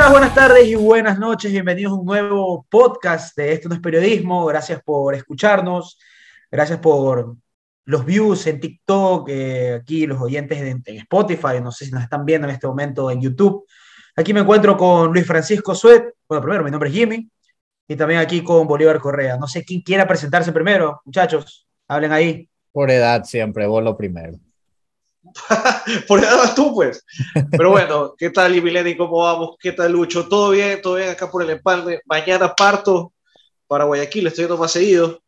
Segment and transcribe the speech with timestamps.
[0.00, 1.52] días, buenas tardes y buenas noches.
[1.52, 4.46] Bienvenidos a un nuevo podcast de Esto no es periodismo.
[4.46, 5.98] Gracias por escucharnos.
[6.50, 7.36] Gracias por
[7.84, 12.02] los views en TikTok, eh, aquí los oyentes en, en, Spotify, no sé si nos
[12.02, 13.66] están viendo en este momento en YouTube.
[14.16, 16.14] Aquí me encuentro con Luis Francisco Suet.
[16.26, 17.28] Bueno, primero, mi nombre es Jimmy.
[17.86, 19.36] Y también aquí con Bolívar Correa.
[19.36, 21.68] No sé quién quiera presentarse primero, muchachos.
[21.88, 22.48] Hablen ahí.
[22.72, 24.38] Por edad siempre, vos lo primero.
[26.08, 27.04] Por vas tú, pues.
[27.50, 28.96] Pero bueno, ¿qué tal, Mileni?
[28.96, 29.56] ¿Cómo vamos?
[29.58, 30.28] ¿Qué tal, Lucho?
[30.28, 30.80] ¿Todo bien?
[30.80, 32.00] ¿Todo bien acá por el empalme?
[32.06, 33.12] Mañana parto
[33.66, 35.22] para Guayaquil, estoy yendo más seguido.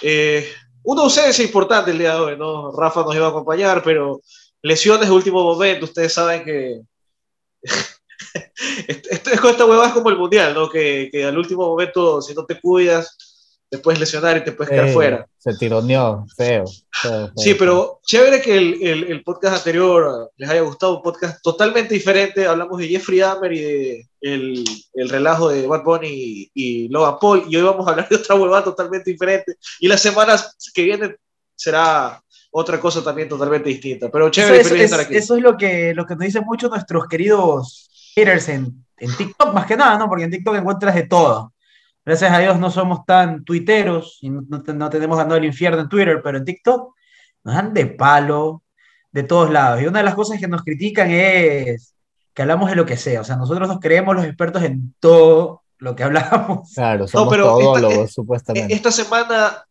[0.00, 0.48] Eh,
[0.82, 2.72] una ausencia importante el día de hoy, ¿no?
[2.72, 4.20] Rafa nos iba a acompañar, pero
[4.62, 6.80] lesiones de último momento, ustedes saben que
[8.88, 10.68] esto, esta huevada es como el mundial, ¿no?
[10.68, 13.33] Que, que, al último momento, si no te cuidas,
[13.70, 15.26] te puedes lesionar y te puedes quedar fuera.
[15.38, 16.64] Se tironeó, feo.
[16.90, 21.02] feo, feo, Sí, pero chévere que el, el, el podcast anterior les haya gustado, un
[21.02, 22.46] podcast totalmente diferente.
[22.46, 27.18] Hablamos de Jeffrey Dahmer y de el, el relajo de Bad Bunny y, y Logan
[27.20, 29.56] Paul, y hoy vamos a hablar de otra huevada totalmente diferente.
[29.80, 31.16] Y las semanas que vienen
[31.56, 32.22] será
[32.52, 34.08] otra cosa también totalmente distinta.
[34.10, 35.16] Pero chévere, eso, de es, estar aquí.
[35.16, 39.52] eso es lo que, lo que nos dicen mucho nuestros queridos haters en, en TikTok,
[39.52, 40.08] más que nada, ¿no?
[40.08, 41.52] Porque en TikTok encuentras de todo.
[42.04, 45.80] Gracias a Dios no somos tan tuiteros y no, no, no tenemos ganado el infierno
[45.80, 46.94] en Twitter, pero en TikTok
[47.44, 48.62] nos dan de palo
[49.10, 49.80] de todos lados.
[49.80, 51.94] Y una de las cosas que nos critican es
[52.34, 53.20] que hablamos de lo que sea.
[53.20, 56.72] O sea, nosotros nos creemos los expertos en todo lo que hablamos.
[56.74, 58.74] Claro, somos pero esta- todólogos, eh, supuestamente.
[58.74, 59.64] Esta semana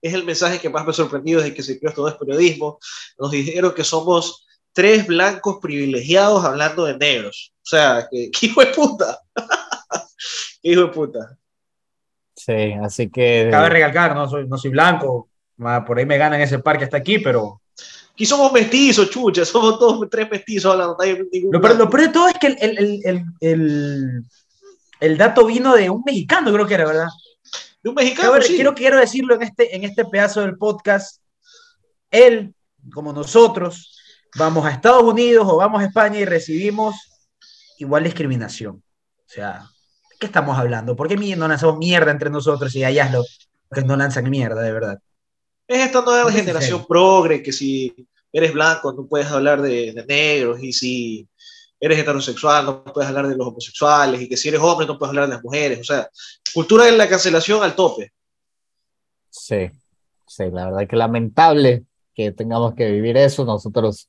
[0.00, 2.78] es el mensaje que más me ha sorprendido desde que se creó todo es periodismo.
[3.18, 7.52] Nos dijeron que somos tres blancos privilegiados hablando de negros.
[7.62, 9.20] O sea, que, que hijo de puta.
[10.62, 11.38] Hijo de puta.
[12.48, 13.48] Sí, así que.
[13.50, 15.28] Cabe recalcar, no soy, no soy blanco,
[15.86, 17.60] por ahí me ganan ese par que está aquí, pero
[18.12, 20.96] Aquí somos mestizos, chucha, somos todos tres mestizos hablando.
[20.98, 23.24] no hay ningún Lo peor, lo peor de todo es que el, el, el, el,
[23.40, 24.22] el-
[25.00, 27.06] el dato vino de un mexicano, creo que era, ¿verdad?
[27.84, 28.54] De un mexicano, Cabe- sí.
[28.56, 31.20] quiero, quiero decirlo en este, en este pedazo del podcast.
[32.10, 32.52] Él,
[32.92, 33.96] como nosotros,
[34.36, 36.96] vamos a Estados Unidos o vamos a España y recibimos
[37.78, 38.82] igual discriminación.
[39.18, 39.77] O sea, ¿de
[40.18, 40.96] qué estamos hablando?
[40.96, 43.24] ¿Por qué no lanzamos mierda entre nosotros y allá es lo
[43.72, 44.98] que no lanzan mierda, de verdad?
[45.66, 47.94] Es esta nueva generación progre que si
[48.32, 51.28] eres blanco no puedes hablar de, de negros y si
[51.80, 55.10] eres heterosexual no puedes hablar de los homosexuales y que si eres hombre no puedes
[55.10, 55.80] hablar de las mujeres.
[55.80, 56.08] O sea,
[56.52, 58.12] cultura de la cancelación al tope.
[59.30, 59.70] Sí,
[60.26, 61.84] sí, la verdad que lamentable
[62.14, 63.44] que tengamos que vivir eso.
[63.44, 64.08] Nosotros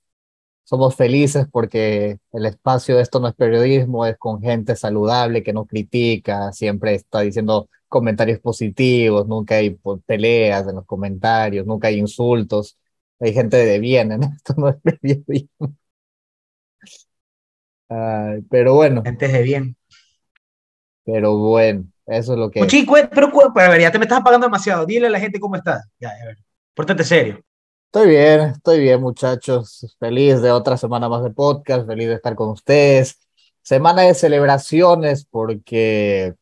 [0.69, 5.53] somos felices porque el espacio de esto no es periodismo, es con gente saludable que
[5.53, 11.97] no critica, siempre está diciendo comentarios positivos, nunca hay peleas en los comentarios, nunca hay
[11.99, 12.77] insultos.
[13.19, 15.75] Hay gente de bien en esto, no es periodismo.
[17.89, 19.75] Ay, pero bueno, Gente de bien.
[21.05, 22.61] pero bueno, eso es lo que...
[22.61, 24.85] Puchi, cue- pero, pero ver, ya te me estás apagando demasiado.
[24.85, 25.85] Dile a la gente cómo estás.
[25.99, 26.37] Ya, a ver.
[26.73, 27.43] Pórtate serio.
[27.91, 29.95] Estoy bien, estoy bien, muchachos.
[29.99, 33.17] Feliz de otra semana más de podcast, feliz de estar con ustedes.
[33.63, 36.35] Semana de celebraciones porque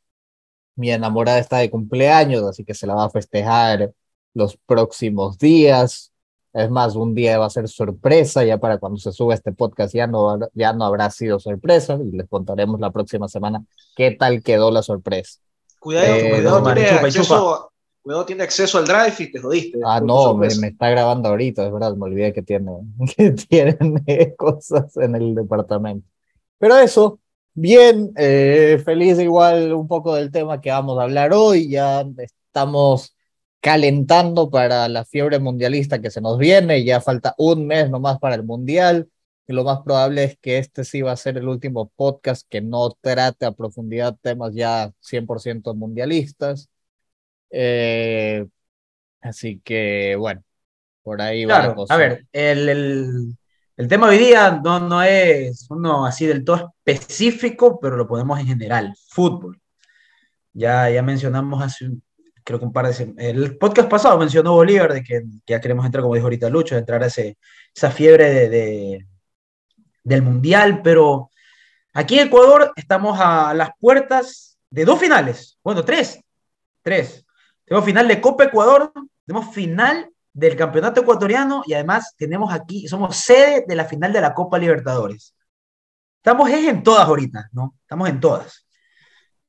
[0.75, 3.93] mi enamorada está de cumpleaños, así que se la va a festejar
[4.33, 6.11] los próximos días.
[6.51, 9.93] Es más, un día va a ser sorpresa, ya para cuando se suba este podcast
[9.95, 13.63] ya no, habrá- ya no habrá sido sorpresa y les contaremos la próxima semana
[13.95, 15.39] qué tal quedó la sorpresa.
[15.79, 17.69] Cuidado, Eh, cuidado, no, chupa y acceso, a-
[18.07, 19.79] cuidado, tiene acceso al drive y te jodiste.
[19.83, 20.61] Ah, no, me, sorpresa.
[20.61, 22.71] me está grabando ahorita, es verdad, me olvidé que tiene,
[23.17, 26.07] que tienen eh, cosas en el departamento.
[26.57, 27.19] Pero eso,
[27.53, 33.13] bien, eh, feliz igual un poco del tema que vamos a hablar hoy, ya estamos
[33.59, 38.35] calentando para la fiebre mundialista que se nos viene, ya falta un mes nomás para
[38.35, 39.09] el mundial,
[39.47, 42.61] y lo más probable es que este sí va a ser el último podcast que
[42.61, 46.69] no trate a profundidad temas ya 100% mundialistas.
[47.49, 48.45] Eh,
[49.21, 50.41] Así que, bueno,
[51.03, 51.93] por ahí va la Claro, cosa.
[51.93, 53.37] a ver, el, el-
[53.75, 58.39] el tema hoy día no, no es uno así del todo específico, pero lo ponemos
[58.39, 59.59] en general, fútbol.
[60.53, 61.89] Ya, ya mencionamos hace,
[62.43, 65.85] creo que un par de el podcast pasado mencionó Bolívar de que, que ya queremos
[65.85, 67.37] entrar, como dijo ahorita Lucho, de entrar a ese,
[67.75, 69.07] esa fiebre de, de-
[70.03, 71.29] del Mundial, pero
[71.93, 76.19] aquí en Ecuador estamos a las puertas de dos finales, bueno, tres,
[76.81, 77.25] tres.
[77.67, 78.93] Tenemos final de Copa Ecuador,
[79.25, 84.21] tenemos final del Campeonato Ecuatoriano y además tenemos aquí, somos sede de la final de
[84.21, 85.35] la Copa Libertadores.
[86.17, 87.75] Estamos es en todas ahorita, ¿no?
[87.81, 88.65] Estamos en todas.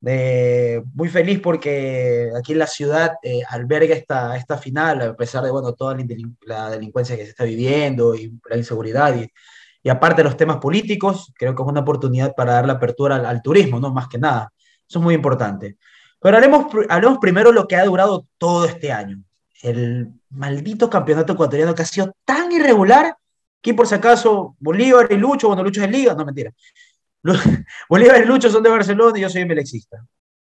[0.01, 5.51] Muy feliz porque aquí en la ciudad eh, alberga esta, esta final, a pesar de
[5.51, 5.95] bueno, toda
[6.41, 9.31] la, delincuencia que se está viviendo y la inseguridad y,
[9.81, 13.41] Y aparte los temas políticos, creo que es una oportunidad para dar la apertura al,
[13.41, 13.93] turismo, ¿no?
[13.93, 14.51] Más que nada.
[14.87, 15.77] Eso es muy importante.
[16.21, 19.23] Pero haremos, hablemos primero lo que ha durado todo este año.
[19.61, 23.15] El maldito campeonato ecuatoriano que ha sido tan irregular
[23.61, 26.51] que por si acaso Bolívar y Lucho, bueno, Lucho es de Liga, no mentira.
[27.89, 30.05] Bolívar y Lucho son de Barcelona y yo soy melexista.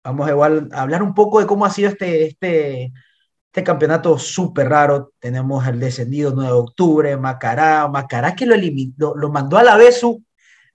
[0.04, 2.94] Vamos igual a hablar un poco de cómo ha sido este, este,
[3.48, 5.14] este campeonato súper raro.
[5.20, 9.78] Tenemos el descendido 9 de octubre, Macará, Macará que lo, eliminó, lo mandó a la
[9.78, 10.24] vez su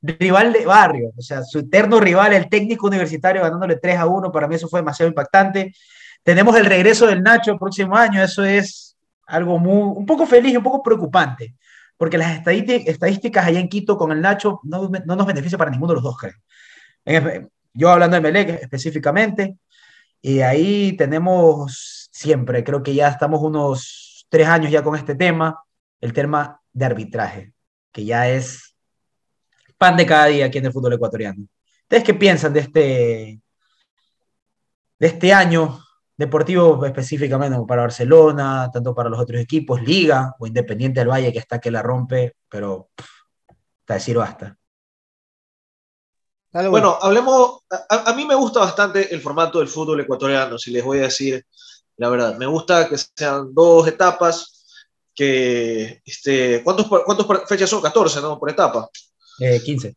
[0.03, 4.33] rival de barrio, o sea, su eterno rival, el técnico universitario, ganándole 3 a 1.
[4.33, 5.75] Para mí eso fue demasiado impactante.
[6.23, 10.53] Tenemos el regreso del Nacho el próximo año, eso es algo muy, un poco feliz
[10.53, 11.55] y un poco preocupante,
[11.97, 15.93] porque las estadísticas allá en Quito con el Nacho no, no nos beneficia para ninguno
[15.93, 17.49] de los dos, creo.
[17.73, 19.57] Yo hablando de Melec específicamente,
[20.21, 25.63] y ahí tenemos siempre, creo que ya estamos unos tres años ya con este tema,
[26.01, 27.53] el tema de arbitraje,
[27.93, 28.70] que ya es
[29.81, 31.47] pan de cada día aquí en el fútbol ecuatoriano.
[31.85, 33.41] ¿Ustedes qué piensan de este,
[34.99, 35.83] de este año
[36.15, 41.39] deportivo específicamente para Barcelona, tanto para los otros equipos, Liga o Independiente del Valle que
[41.39, 42.91] está que la rompe, pero
[43.81, 44.55] está decir basta.
[46.53, 50.99] bueno, hablemos, a, mí me gusta bastante el formato del fútbol ecuatoriano, si les voy
[50.99, 51.43] a decir
[51.97, 52.37] la verdad.
[52.37, 54.85] Me gusta que sean dos etapas,
[55.15, 57.81] que, este, ¿cuántos, cuántos fechas son?
[57.81, 58.39] 14, ¿no?
[58.39, 58.91] Por etapa.
[59.65, 59.95] 15.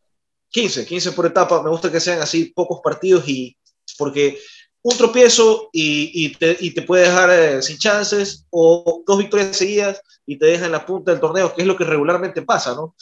[0.48, 1.62] 15, 15 por etapa.
[1.62, 3.56] Me gusta que sean así pocos partidos y
[3.98, 4.38] porque
[4.84, 10.38] un tropiezo y, te, y puede dejar eh, sin chances, o dos victorias seguidas y
[10.38, 12.94] te deja en la punta del torneo, que es lo que regularmente pasa, ¿no?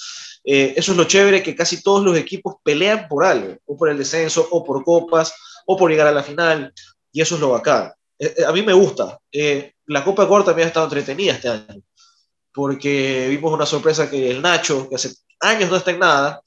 [0.44, 3.88] Eh, eso es lo chévere, que casi todos los equipos pelean por algo, o por
[3.88, 5.34] el descenso, o por copas,
[5.66, 6.72] o por llegar a la final,
[7.10, 7.92] y eso es lo bacán.
[8.16, 9.18] Eh, a mí me gusta.
[9.86, 11.82] la Copa de Ecuador también ha estado entretenida este año,
[12.52, 16.42] porque vimos una sorpresa que el Nacho, que hace años no está en nada,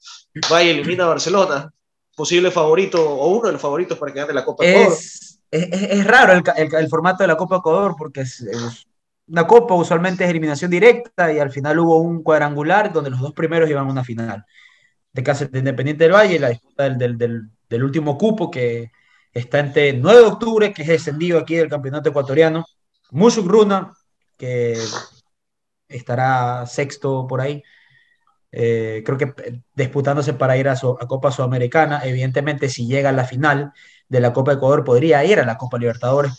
[0.52, 1.72] va y elimina a Barcelona,
[2.14, 4.98] posible favorito o uno de los favoritos para que gane la Copa de Ecuador
[5.50, 8.44] es, raro el, formato de la Copa Ecuador porque es,
[9.28, 13.32] una copa usualmente es eliminación directa y al final hubo un cuadrangular donde los dos
[13.32, 14.44] primeros iban a una final.
[15.12, 18.92] De caso de Independiente del Valle, la disputa del, último cupo que
[19.32, 22.64] está entre 9 de octubre, que es descendido aquí del campeonato ecuatoriano,
[23.10, 23.92] Musuk Runa,
[24.36, 24.78] que
[25.88, 27.62] estará sexto por ahí,
[28.52, 32.00] eh, creo que disputándose para ir a, a Copa Sudamericana.
[32.04, 33.72] Evidentemente, si llega a la final,
[34.08, 36.32] de la Copa Ecuador podría ir a la Copa Libertadores,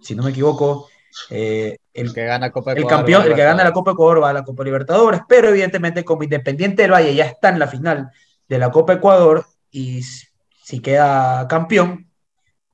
[0.00, 0.88] si, no me equivoco.
[1.28, 4.34] Eh, el, que gana Copa el campeón, el que gana la Copa Ecuador va a
[4.34, 8.10] la Copa Libertadores, pero evidentemente como Independiente del Valle ya está en la final
[8.48, 12.08] de la Copa Ecuador y si queda campeón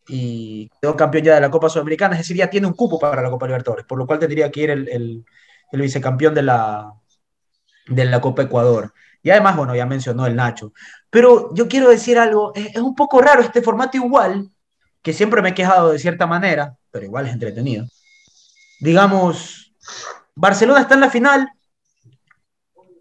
[0.07, 3.23] y quedó campeón ya de la Copa Sudamericana, es decir, ya tiene un cupo para
[3.23, 5.25] la Copa Libertadores, por lo cual tendría que ir el, el
[5.73, 6.93] vicecampeón de la,
[7.87, 8.93] de la Copa Ecuador.
[9.23, 10.73] Y además, bueno, ya mencionó el Nacho.
[11.11, 14.51] Pero yo quiero decir algo, es, un poco raro este formato igual,
[15.03, 17.87] que siempre me he quejado de cierta manera, pero igual es entretenido.
[18.81, 19.73] Digamos,
[20.35, 21.49] Barcelona está en la final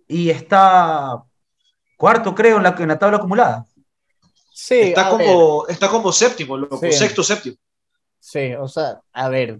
[0.07, 1.23] y está
[1.97, 3.65] cuarto, creo, en la, en la tabla acumulada.
[4.53, 6.57] Sí, está como, está como séptimo,
[6.91, 7.57] sexto, séptimo.
[8.19, 9.59] Sí, o sea, a ver,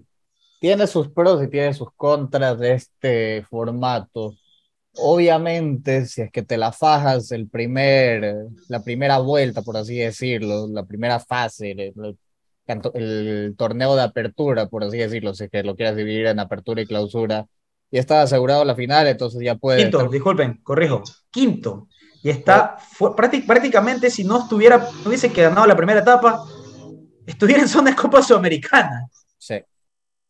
[0.60, 4.34] tiene sus pros y tiene sus contras de este formato.
[4.98, 10.66] Obviamente, si es que te la fajas el primer, la primera vuelta, por así decirlo,
[10.68, 11.92] la primera fase,
[12.66, 16.80] el, torneo de apertura, por así decirlo, si es que lo quieras dividir en apertura
[16.80, 17.46] y clausura,
[17.90, 19.82] y está asegurado la final, entonces ya puede.
[19.82, 21.88] Quinto, disculpen, corrijo, quinto.
[22.22, 22.76] Y está
[23.46, 26.42] prácticamente, si no estuviera, no hubiese ganado la primera etapa,
[27.24, 29.08] estuviera en zona de Copa Sudamericana.
[29.38, 29.62] Sí.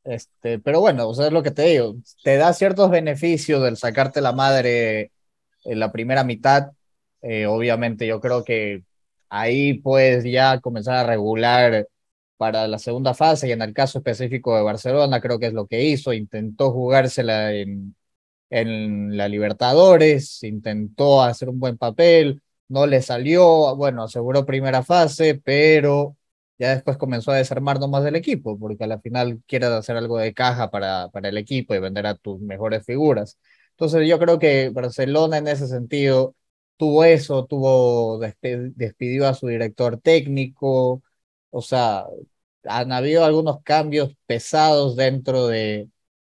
[0.07, 4.21] Este, pero bueno, o es lo que te digo, te da ciertos beneficios del sacarte
[4.21, 5.11] la madre
[5.65, 6.71] en la primera mitad.
[7.23, 8.85] Eh, obviamente, yo creo que
[9.29, 11.89] ahí puedes ya comenzar a regular
[12.37, 15.67] para la segunda fase y en el caso específico de Barcelona, creo que es lo
[15.67, 17.97] que hizo, intentó jugársela en,
[18.51, 25.41] en la Libertadores, intentó hacer un buen papel, no le salió, bueno, aseguró primera fase,
[25.45, 26.17] pero
[26.59, 30.19] ya después comenzó a desarmar nomás del equipo, porque a la final quieres hacer algo
[30.19, 33.39] de caja para, para el equipo y vender a tus mejores figuras.
[33.71, 36.35] Entonces yo creo que Barcelona en ese sentido
[36.77, 41.03] tuvo eso, tuvo despidió a su director técnico,
[41.51, 42.07] o sea,
[42.65, 45.89] han habido algunos cambios pesados dentro de,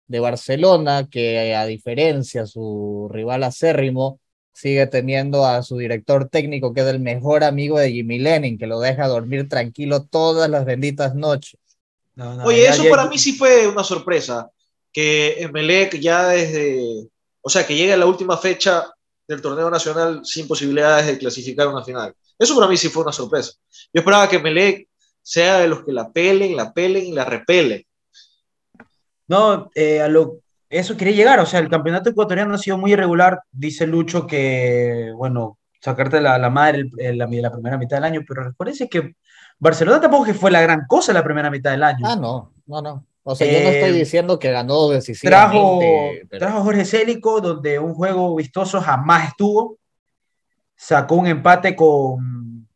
[0.08, 4.20] de Barcelona que a diferencia su rival acérrimo
[4.56, 8.68] sigue teniendo a su director técnico, que es el mejor amigo de Jimmy Lenin, que
[8.68, 11.60] lo deja dormir tranquilo todas las benditas noches.
[12.46, 14.50] Oye, eso para mí sí fue una sorpresa,
[14.94, 17.10] que Melec ya desde,
[17.42, 18.86] o sea, que llegue a la última fecha
[19.28, 22.16] del torneo nacional sin posibilidades de clasificar a una final.
[22.40, 23.52] Eso para mí sí fue una sorpresa.
[23.94, 24.88] Yo esperaba que Melec
[25.22, 27.86] sea de los que la pelen, la pelen y la repelen.
[29.28, 32.94] No, eh, a lo, eso quería llegar, o sea, el campeonato ecuatoriano ha sido muy
[32.94, 38.22] irregular, dice Lucho que, bueno, sacarte la, la madre la, la, primera mitad del año,
[38.28, 39.16] pero recuérdense que
[39.60, 42.06] Barcelona tampoco que fue la gran cosa la primera mitad del año.
[42.06, 43.06] Ah, no, no, no.
[43.28, 46.28] O sea, yo no estoy eh, diciendo que ganó decisivamente.
[46.30, 49.80] Trajo, trajo Jorge Célico, donde un juego vistoso jamás estuvo.
[50.76, 52.68] Sacó un empate con,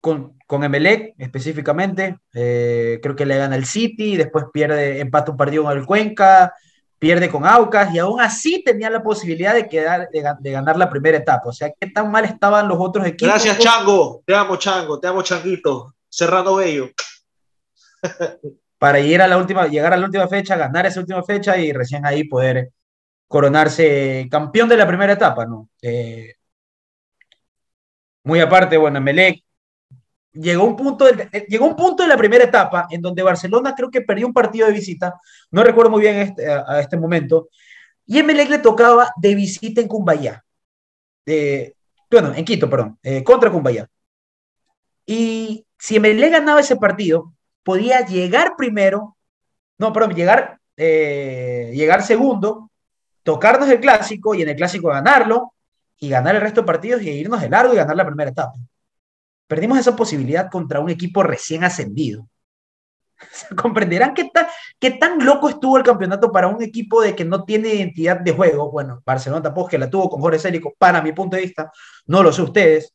[0.00, 2.18] con, con Emelec específicamente.
[2.34, 6.52] Eh, creo que le gana el City, después pierde, empate un partido con el Cuenca,
[6.98, 11.18] pierde con Aucas y aún así tenía la posibilidad de, quedar, de, ganar la primera
[11.18, 11.50] etapa.
[11.50, 13.28] O sea, qué tan mal estaban los otros equipos.
[13.28, 14.24] Gracias, Chango.
[14.26, 14.98] Te amo, Chango.
[14.98, 15.94] Te amo, Changuito.
[16.08, 16.90] Cerrado Bello.
[18.78, 21.72] para ir a la última, llegar a la última fecha, ganar esa última fecha y
[21.72, 22.72] recién ahí poder
[23.28, 25.68] coronarse campeón de la primera etapa, ¿no?
[25.80, 26.34] Eh,
[28.24, 29.44] muy aparte, bueno, Melec
[30.32, 33.90] llegó un punto eh, llegó un punto de la primera etapa en donde Barcelona creo
[33.90, 35.20] que perdió un partido de visita,
[35.50, 37.48] no recuerdo muy bien este, a, este momento,
[38.06, 40.44] y Emelec le tocaba de visita en Cumbayá,
[42.10, 43.88] bueno, en Quito, perdón, eh, contra Cumbayá.
[45.06, 47.32] Y si Emelec ganaba ese partido,
[47.62, 49.16] podía llegar primero,
[49.78, 52.70] no, perdón, llegar, eh, llegar segundo,
[53.22, 55.54] tocarnos el clásico y en el clásico ganarlo
[55.98, 58.54] y ganar el resto de partidos y irnos de largo y ganar la primera etapa.
[59.50, 62.28] Perdimos esa posibilidad contra un equipo recién ascendido.
[63.60, 64.46] Comprenderán qué tan,
[64.78, 68.30] qué tan loco estuvo el campeonato para un equipo de que no tiene identidad de
[68.30, 68.70] juego.
[68.70, 71.72] Bueno, Barcelona tampoco que la tuvo con Jorge Célico, para mi punto de vista,
[72.06, 72.94] no lo sé ustedes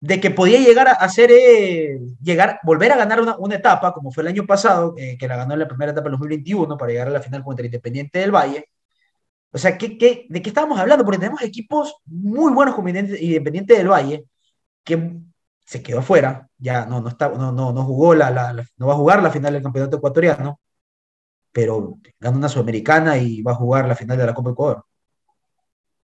[0.00, 4.22] de que podía llegar a hacer, eh, llegar, volver a ganar una, etapa, como fue
[4.22, 7.08] el año pasado, eh, que la ganó en la primera etapa del 2021 para llegar
[7.08, 8.68] a la final contra el Independiente del Valle.
[9.50, 11.04] O sea, ¿qué, qué, de qué estábamos hablando?
[11.04, 14.26] Porque tenemos equipos muy buenos como Independiente del Valle,
[14.86, 15.12] que
[15.66, 18.94] se quedó afuera, ya no, no, está, no, no, no jugó la, la, no va
[18.94, 20.60] a jugar la final del campeonato ecuatoriano,
[21.50, 24.84] pero ganó una sudamericana y va a jugar la final de la Copa Ecuador.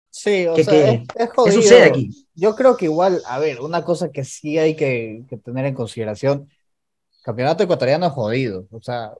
[0.09, 1.09] Sí, o sea, es,
[1.45, 2.29] ¿Qué sucede aquí?
[2.35, 6.49] Yo creo que igual, a ver, una cosa que sí hay que, tener en consideración,
[7.23, 9.12] campeonato ecuatoriano es jodido, o sea,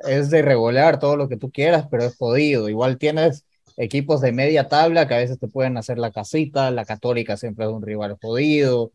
[0.00, 2.68] es de regular todo lo que tú quieras, pero es jodido.
[2.68, 3.44] Igual tienes
[3.78, 7.64] equipos de media tabla que a veces te pueden hacer la casita, la católica siempre
[7.64, 8.90] es un rival jodido,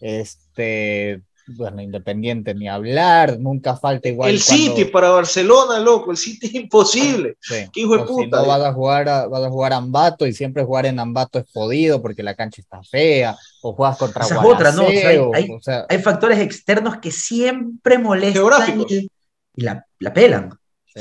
[0.00, 4.30] este, bueno, Independiente ni hablar, nunca falta igual.
[4.30, 7.38] El City para Barcelona, loco, el City es imposible.
[7.48, 8.38] Qué hijo de puta.
[8.38, 11.38] Si no vas a jugar a, vas a jugar Ambato y siempre jugar en Ambato
[11.38, 14.84] es jodido porque la cancha está fea, o juegas contra Esa otra, ¿no?
[14.86, 18.92] hay, factores externos que siempre molestan Geográficos.
[18.92, 19.10] y,
[19.54, 20.50] la, la, pelan.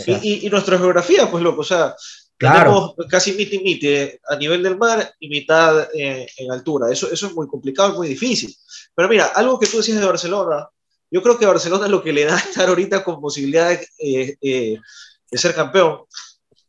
[0.06, 1.96] Y, y, nuestra geografía, pues loco, o sea,
[2.38, 2.94] Claro.
[2.96, 6.92] Tenemos casi miti miti eh, a nivel del mar y mitad eh, en altura.
[6.92, 8.56] Eso, eso es muy complicado y muy difícil.
[8.94, 10.70] Pero mira, algo que tú decías de Barcelona,
[11.10, 14.80] yo creo que Barcelona lo que le da estar ahorita con posibilidad de, eh,
[15.32, 16.02] de ser campeón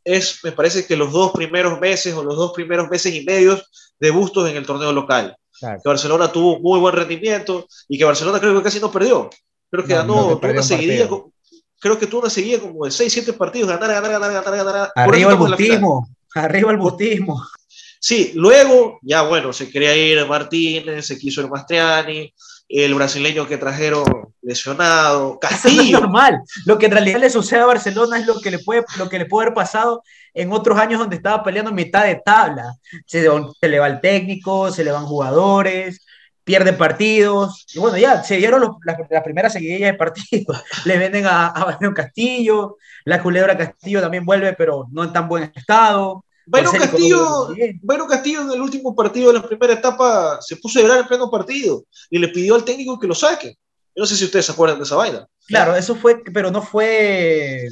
[0.05, 3.69] es, me parece que los dos primeros meses o los dos primeros meses y medios
[4.01, 5.37] de bustos en el torneo local.
[5.61, 9.29] Que Barcelona tuvo muy buen rendimiento y que Barcelona creo que casi no perdió.
[9.71, 11.09] Creo que ganó una seguidilla,
[11.79, 14.93] creo que tú una seguía como de 6, 7 partidos, ganar, ganar, ganar, ganar, ganar.
[14.95, 17.43] Arriba el bustismo, arriba el bustismo.
[18.01, 22.33] Sí, luego, ya bueno, se quería ir Martínez, se quiso ir Mastriani,
[22.69, 24.05] el brasileño que trajeron
[24.43, 25.83] lesionado, Castillo.
[25.83, 26.41] es normal.
[26.65, 29.19] Lo que en realidad le sucede a Barcelona es lo que le puede, lo que
[29.19, 30.03] le puede haber pasado
[30.35, 32.75] en otros años donde estaba peleando en mitad de tabla.
[33.07, 33.27] Se,
[33.61, 36.01] se le va el técnico, se le van jugadores,
[36.49, 37.67] pierde partidos.
[37.75, 40.65] Y bueno, ya se dieron las, primeras seguidillas de partidos.
[40.87, 45.53] Le venden a, a Castillo, la culebra Castillo también vuelve, pero no en tan buen
[45.55, 46.25] estado.
[46.47, 47.49] Bueno Castillo,
[47.83, 51.07] bueno, Castillo en el último partido de la primera etapa se puso a llorar en
[51.07, 53.49] pleno partido y le pidió al técnico que lo saque.
[53.95, 55.29] Yo no sé si ustedes se acuerdan de esa vaina.
[55.47, 57.69] Claro, eso fue, pero no fue.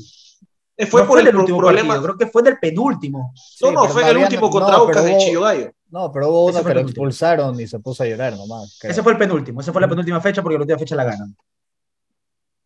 [0.76, 2.02] Eh, fue por el, último problema.
[2.02, 3.32] creo que fue del penúltimo.
[3.62, 5.72] No, no, fue el último contra Aucas de Chillogallo.
[5.88, 8.78] No, pero hubo uno que lo expulsaron y se puso a llorar nomás.
[8.82, 11.36] Ese fue el penúltimo, esa fue la penúltima fecha porque la última fecha la ganan.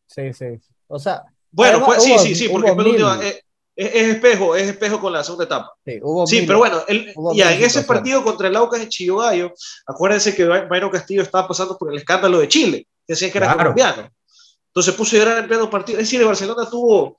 [0.06, 0.58] Sí, sí.
[0.88, 1.22] O sea.
[1.50, 3.42] Bueno, pues, sí, sí, sí, porque penúltima, es,
[3.74, 5.72] es, espejo, es espejo con la segunda etapa.
[5.84, 6.82] Sí, hubo sí pero bueno,
[7.34, 9.52] ya en ese partido contra el Aucas de Chillogallo,
[9.86, 13.56] acuérdense que Mayro Castillo estaba pasando por el escándalo de Chile, que decían que era
[13.56, 14.10] colombiano.
[14.70, 15.98] Entonces puso a llorar en pleno partido.
[15.98, 17.16] Es decir, Barcelona tuvo,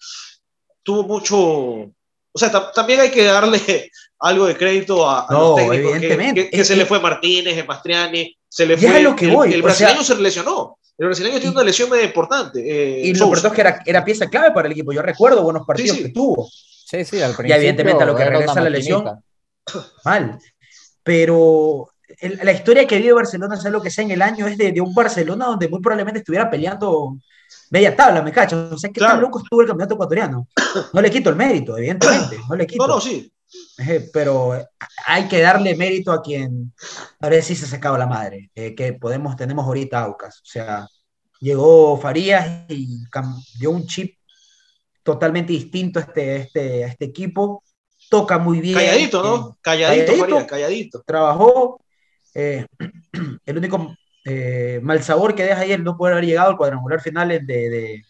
[0.84, 1.91] tuvo mucho.
[2.34, 6.00] O sea, también hay que darle algo de crédito a, no, los técnicos
[6.52, 9.02] que, se le fue Martínez, Mastriani, se le fue.
[9.02, 9.54] Lo que voy.
[9.54, 10.78] el, brasileño se lesionó.
[10.98, 12.60] El brasileño tiene una lesión muy importante.
[12.60, 14.94] Eh, y lo peor es que era, era, pieza clave para el equipo.
[14.94, 16.48] Yo recuerdo buenos partidos que tuvo.
[16.92, 17.56] Sí, sí, al principio.
[17.56, 19.06] Y evidentemente a lo que regresa la lesión.
[20.06, 20.38] mal.
[21.04, 21.90] Pero
[22.44, 24.94] la historia que vive Barcelona, sea lo que sea en el año, es de, un
[24.94, 27.18] Barcelona donde muy probablemente estuviera peleando
[27.72, 28.70] media tabla, me cacho.
[28.72, 30.48] O sea, que tan loco estuvo el campeonato ecuatoriano.
[30.94, 32.86] No le quito el mérito, evidentemente, no le quito.
[32.86, 33.34] No, no, sí.
[34.13, 34.54] Pero
[35.08, 36.74] hay que darle mérito a quien
[37.20, 40.38] ahora sí se ha sacado la madre, eh, que podemos, tenemos ahorita Aucas.
[40.38, 40.88] O sea,
[41.40, 43.00] llegó Farías y
[43.60, 44.18] dio un chip
[45.04, 47.63] totalmente distinto a este, este, este equipo.
[48.10, 48.75] Toca muy bien.
[48.75, 49.50] Calladito, ¿no?
[49.50, 51.04] Eh, calladito, calladito, calladito.
[51.06, 51.82] Trabajó.
[52.34, 52.66] Eh,
[53.46, 57.30] el único eh, mal sabor que deja ayer no poder haber llegado al cuadrangular final
[57.30, 58.04] de, de,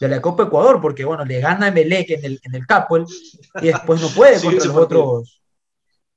[0.00, 3.04] de, la Copa Ecuador, porque bueno, le gana Emelec en el, en el Capel
[3.60, 5.42] y después no puede contra, los otros,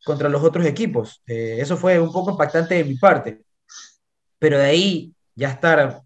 [0.04, 1.22] contra los otros equipos.
[1.26, 3.42] eso fue un poco impactante de mi parte.
[4.38, 6.02] Pero de ahí ya estar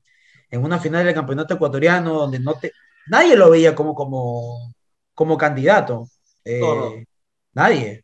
[0.50, 2.72] en una final del campeonato ecuatoriano donde no te,
[3.08, 4.74] nadie lo veía como, como,
[5.14, 6.08] como candidato.
[6.46, 7.06] Eh,
[7.54, 8.04] nadie.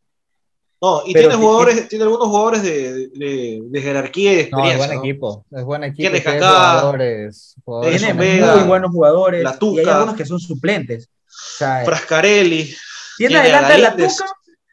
[0.81, 4.77] No, y tiene jugadores, tiene algunos jugadores de, de, de jerarquía y de experiencia.
[4.77, 6.11] No, es buen equipo, es buen equipo.
[6.11, 9.43] Tiene acá, jugadores, tiene muy buenos jugadores.
[9.43, 11.09] La Tuca, y hay algunos que son suplentes.
[11.25, 12.75] O sea, Frascarelli.
[13.17, 14.25] Tiene, adelante a la Tuca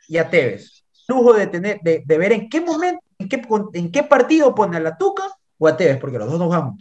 [0.08, 0.84] y a Tevez.
[1.08, 3.42] Lujo de tener, de, de, ver en qué momento, en qué,
[3.74, 5.24] en qué partido pone a la Tuca
[5.58, 6.76] o a Tevez, porque los dos no juegan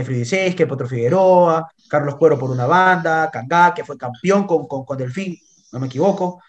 [0.00, 4.86] tiene que Potro Figueroa, Carlos Cuero por una banda, Cangá, que fue campeón con, con,
[4.86, 5.38] con Delfín,
[5.70, 6.42] no me equivoco.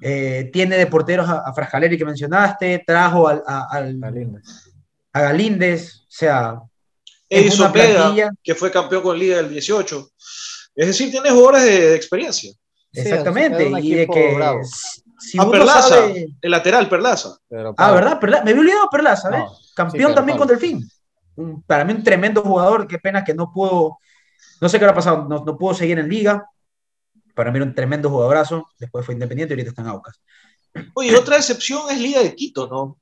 [0.00, 3.98] Eh, tiene de porteros a, a Frascaleri que mencionaste, trajo al, a, al,
[5.12, 6.60] a Galíndez, o sea.
[7.28, 10.10] Edison Vega, que fue campeón con Liga del 18.
[10.74, 12.52] Es decir, tiene jugadores de, experiencia.
[12.92, 14.38] Exactamente, y de que.
[15.18, 17.36] Si ah, Perlaza, el lateral Perlaza.
[17.76, 18.18] ah, ¿verdad?
[18.18, 18.42] Perlaza.
[18.42, 19.72] Me había olvidado Perlaza, ¿ves?
[19.74, 20.88] Campeón también con Delfín
[21.66, 23.98] para mí un tremendo jugador, qué pena que no pudo,
[24.60, 26.46] no sé qué ha pasado, no, no pudo seguir en liga,
[27.40, 30.20] para mí era un tremendo jugadorazo, después fue independiente y ahorita está en Aucas.
[30.92, 32.98] Oye, otra excepción es Liga de Quito, ¿no?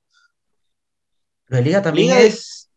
[1.48, 2.70] La Liga también es...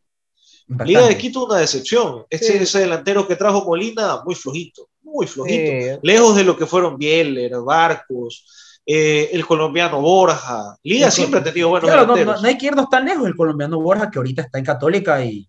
[0.68, 2.26] Liga de Quito una decepción.
[2.32, 6.00] Ese, ese, delantero que trajo Molina, muy flojito, muy flojito.
[6.02, 10.76] Lejos de lo que fueron Bieler, Barcos, eh, el colombiano Borja.
[10.82, 13.28] Liga siempre ha tenido buenos claro, no, no, hay que irnos tan lejos.
[13.28, 15.48] El colombiano Borja, que ahorita está en Católica y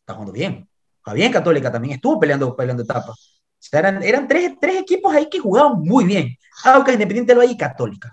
[0.00, 0.68] está jugando bien.
[0.98, 3.35] Está bien Católica, también estuvo peleando, peleando etapas.
[3.72, 6.36] Eran, eran tres, tres, equipos ahí que jugaban muy bien.
[6.64, 8.12] Aunque Independiente lo hay y Católica.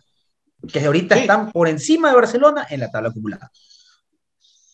[0.71, 3.51] Que ahorita están por encima de Barcelona en la tabla acumulada.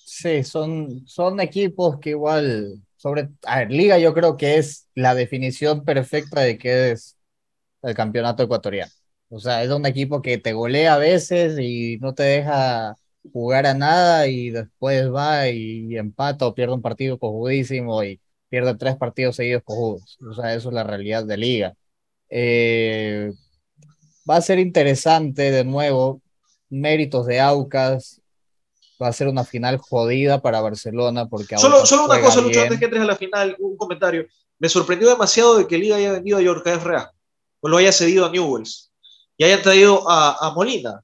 [0.05, 5.15] Sí, son, son equipos que igual, sobre, a ver, Liga yo creo que es la
[5.15, 7.17] definición perfecta de qué es
[7.81, 8.91] el campeonato ecuatoriano.
[9.29, 12.95] O sea, es un equipo que te golea a veces y no te deja
[13.31, 18.75] jugar a nada y después va y, empata o pierde un partido cojudísimo y pierde
[18.75, 20.17] tres partidos seguidos cojudos.
[20.29, 21.73] O sea, eso es la realidad de liga.
[22.29, 23.31] Eh,
[24.29, 26.21] va a ser interesante de nuevo,
[26.69, 28.21] méritos de Aucas.
[29.01, 32.79] Va a ser una final jodida para Barcelona porque Solo, solo una cosa, Lucho, antes
[32.79, 34.27] que entres a la final, un comentario.
[34.57, 37.09] Me sorprendió demasiado de que Liga haya vendido a Yorka Real
[37.61, 38.91] o lo haya cedido a Newells
[39.37, 41.01] y hayan traído a, Molina.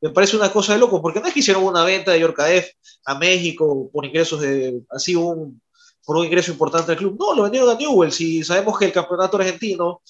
[0.00, 2.70] Me parece una cosa de loco, porque no es que hicieron una venta de Yorkaef
[3.04, 5.60] a México por ingresos de, así un,
[6.04, 7.16] por un ingreso importante del club.
[7.18, 10.02] No, lo vendieron a Newell's y sabemos que el campeonato argentino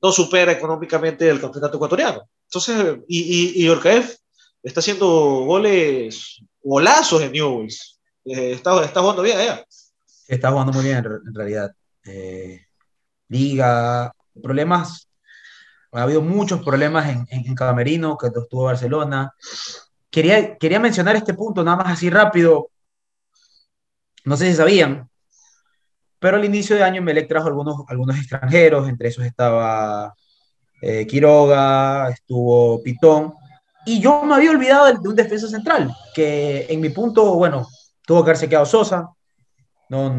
[0.00, 2.28] no supera económicamente el campeonato ecuatoriano.
[2.44, 3.68] Entonces, y, y,
[4.62, 5.06] está haciendo
[5.44, 7.98] goles, golazos en Newell's.
[8.24, 9.64] Eh, está, está, jugando bien allá.
[10.26, 11.72] Está jugando muy bien en realidad.
[12.04, 12.66] Eh,
[13.28, 15.08] liga, problemas
[15.92, 19.32] ha habido muchos problemas en, en, Camerino, que estuvo Barcelona.
[20.10, 22.70] Quería, quería mencionar este punto, nada más así rápido.
[24.24, 25.07] No sé si sabían,
[26.18, 30.14] pero al inicio de año Melec trajo algunos, algunos extranjeros, entre esos estaba
[30.82, 33.34] eh, Quiroga, estuvo Pitón,
[33.88, 37.66] y yo me había olvidado de, un defensa central, que en mi punto, bueno,
[38.04, 39.08] tuvo que haberse quedado Sosa,
[39.88, 40.10] no,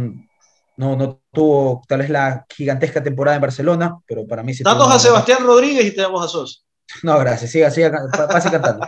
[0.77, 4.63] no, no tuvo tal vez la gigantesca temporada en Barcelona, pero para mí sí.
[4.63, 6.61] Danos a Sebastián Rodríguez y te damos a Sosa.
[7.03, 8.87] No, gracias, siga, siga, pase cantando.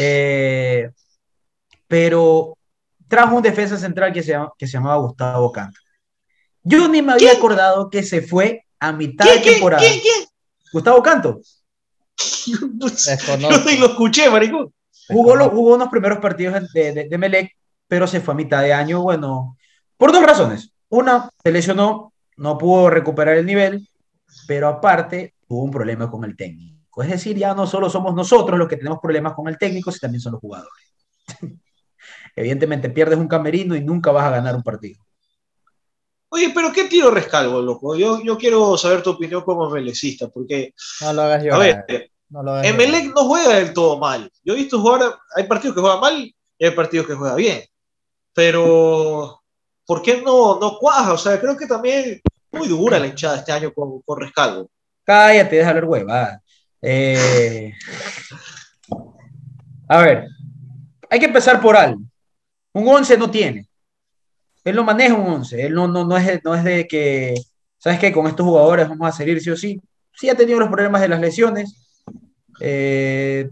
[0.00, 0.90] Eh,
[1.86, 2.58] pero
[3.06, 5.78] trajo un defensa central que se, que se llamaba Gustavo Canto.
[6.64, 9.82] Yo ni me había acordado que se fue a mitad de temporada.
[9.82, 10.28] ¿Quién, quién,
[10.72, 11.40] Gustavo Canto.
[12.46, 14.72] Yo ni lo escuché, maricón.
[15.08, 17.52] Jugó, lo, jugó unos primeros partidos de, de, de Melec,
[17.86, 19.56] pero se fue a mitad de año, bueno,
[19.96, 20.72] por dos razones.
[20.88, 23.88] Una, se lesionó, no pudo recuperar el nivel,
[24.46, 27.02] pero aparte tuvo un problema con el técnico.
[27.02, 30.00] Es decir, ya no solo somos nosotros los que tenemos problemas con el técnico, sino
[30.00, 30.92] también son los jugadores.
[32.36, 35.04] Evidentemente pierdes un camerino y nunca vas a ganar un partido.
[36.34, 37.94] Oye, pero ¿qué tiro rescalvo, loco?
[37.94, 40.74] Yo, yo quiero saber tu opinión como melecista, porque...
[41.00, 41.60] No lo hagas llorar.
[41.60, 44.28] A ver, No lo Emelec no juega del todo mal.
[44.42, 47.62] Yo he visto jugar, hay partidos que juega mal y hay partidos que juega bien.
[48.32, 49.42] Pero,
[49.86, 51.12] ¿por qué no, no cuaja?
[51.12, 52.20] O sea, creo que también
[52.50, 54.68] muy dura la hinchada este año con, con Rescalvo.
[55.04, 56.42] Cállate, deja hablar huevada.
[56.82, 57.72] Eh,
[59.88, 60.26] a ver,
[61.08, 62.00] hay que empezar por algo.
[62.72, 63.68] Un 11 no tiene.
[64.64, 65.66] Él no maneja un 11.
[65.66, 67.34] Él no, no, no, es, no es de que,
[67.78, 68.12] ¿sabes qué?
[68.12, 69.80] Con estos jugadores vamos a salir sí o sí.
[70.12, 71.74] Sí ha tenido los problemas de las lesiones.
[72.60, 73.48] Eh,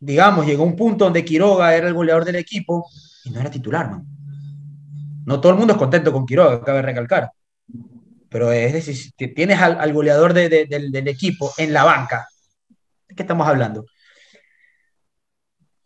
[0.00, 2.86] digamos, llegó un punto donde Quiroga era el goleador del equipo
[3.24, 4.06] y no era titular, man.
[5.24, 7.30] No todo el mundo es contento con Quiroga, cabe recalcar.
[8.28, 11.84] Pero es decir, si tienes al, al goleador de- de- del, del equipo en la
[11.84, 12.28] banca,
[13.08, 13.86] ¿de qué estamos hablando?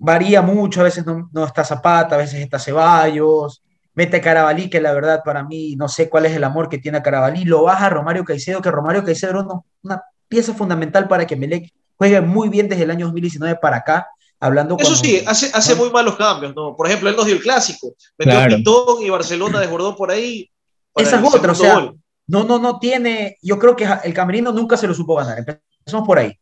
[0.05, 3.62] Varía mucho, a veces no, no está Zapata, a veces está Ceballos,
[3.95, 6.79] mete a Carabalí, que la verdad para mí no sé cuál es el amor que
[6.79, 11.07] tiene a Carabalí, lo baja Romario Caicedo, que Romario Caicedo era uno- una pieza fundamental
[11.07, 14.09] para que Melec juegue muy bien desde el año 2019 para acá,
[14.41, 16.75] hablando Eso cuando- sí, hace, hace muy malos cambios, ¿no?
[16.75, 17.95] Por ejemplo, él nos dio el clásico.
[18.19, 18.57] Metió Claro.
[18.57, 20.51] Pitón y Barcelona desbordó por ahí.
[20.97, 21.97] Esa es otra, o sea, gol.
[22.27, 26.05] no, no, no tiene, yo creo que el Camerino nunca se lo supo ganar, empezamos
[26.07, 26.33] por ahí.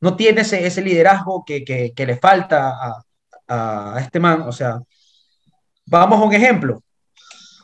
[0.00, 3.02] No tiene ese, ese liderazgo que, que, que le falta a,
[3.48, 4.80] a este man, o sea,
[5.86, 6.82] vamos a un ejemplo.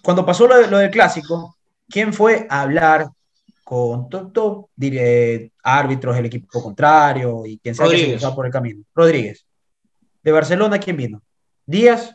[0.03, 1.57] Cuando pasó lo, de- lo del clásico,
[1.89, 3.09] ¿quién fue a hablar
[3.63, 8.17] con to- to- dire- árbitros del equipo contrario y quien sea que se Rodríguez.
[8.17, 8.83] cruzaba por el camino?
[8.95, 9.47] Rodríguez.
[10.23, 11.23] De Barcelona, ¿quién vino?
[11.67, 12.15] Díaz,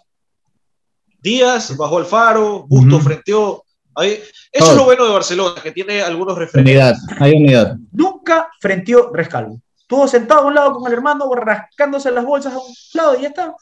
[1.21, 3.05] Díaz bajó al faro, Busto Ujú.
[3.05, 3.63] frenteó.
[3.95, 4.19] Ahí-
[4.51, 4.71] Eso Todo.
[4.71, 6.73] es lo bueno de Barcelona, que tiene algunos referentes.
[6.75, 7.75] Unidad, hay unidad.
[7.91, 9.59] nunca frenteó Rescalvo.
[9.89, 13.23] Estuvo sentado a un lado con el hermano, rascándose las bolsas a un lado y
[13.23, 13.55] ya está.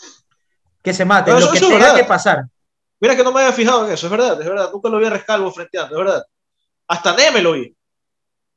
[0.83, 2.43] Que se mate, No, lo eso- que eso tenga que pasar.
[2.99, 4.69] Mira que no me había fijado en eso, es verdad, es verdad.
[4.73, 6.25] Nunca lo vi a Rescalvo frenteando, es verdad.
[6.89, 7.73] Hasta Neme lo vi.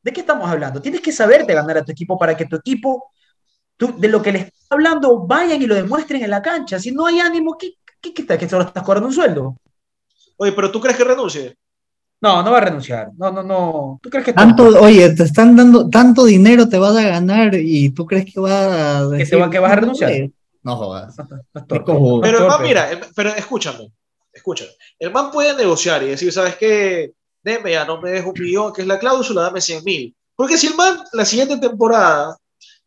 [0.02, 0.82] ¿De qué estamos hablando?
[0.82, 3.12] Tienes que saberte ganar a tu equipo para que tu equipo,
[3.76, 6.80] tú, de lo que les está hablando, vayan y lo demuestren en la cancha.
[6.80, 8.36] Si no hay ánimo, ¿qué, qué, qué está?
[8.36, 9.56] ¿Que solo estás cobrando un sueldo?
[10.38, 11.56] Oye, pero ¿tú crees que renuncie?
[12.22, 13.08] No, no va a renunciar.
[13.16, 13.98] No, no, no.
[14.02, 17.90] ¿Tú crees que Tanto, oye, te están dando tanto dinero, te vas a ganar y
[17.90, 20.12] tú crees que va a ¿Que te va- que vas a renunciar?
[20.62, 21.16] No jodas.
[21.18, 21.66] No, no
[22.20, 22.64] Pero el man, torpe.
[22.64, 23.90] mira, el- pero escúchame,
[24.32, 24.70] escúchame.
[24.98, 27.12] El man puede negociar y decir, ¿sabes qué?
[27.42, 30.14] Deme ya, no me dejo un millón, que es la cláusula, dame 100 mil.
[30.36, 32.36] Porque si el man la siguiente temporada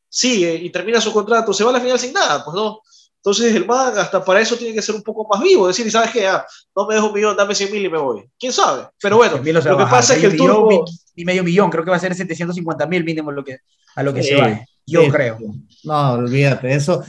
[0.07, 2.81] sigue y termina su contrato, se va a la final sin nada, pues no.
[3.25, 6.11] Entonces el man hasta para eso tiene que ser un poco más vivo, decir, ¿sabes
[6.11, 6.27] qué?
[6.27, 8.29] Ah, no me dejo un millón, dame 100 mil y me voy.
[8.37, 8.89] ¿Quién sabe?
[9.01, 9.89] Pero bueno, lo que bajar.
[9.89, 10.67] pasa es que el turco...
[10.67, 13.59] millón, y medio millón, creo que va a ser 750 mil mínimo lo que,
[13.95, 14.59] a lo que Sí, se va.
[14.85, 15.09] Yo sí.
[15.09, 15.37] creo.
[15.83, 17.01] No, olvídate, eso.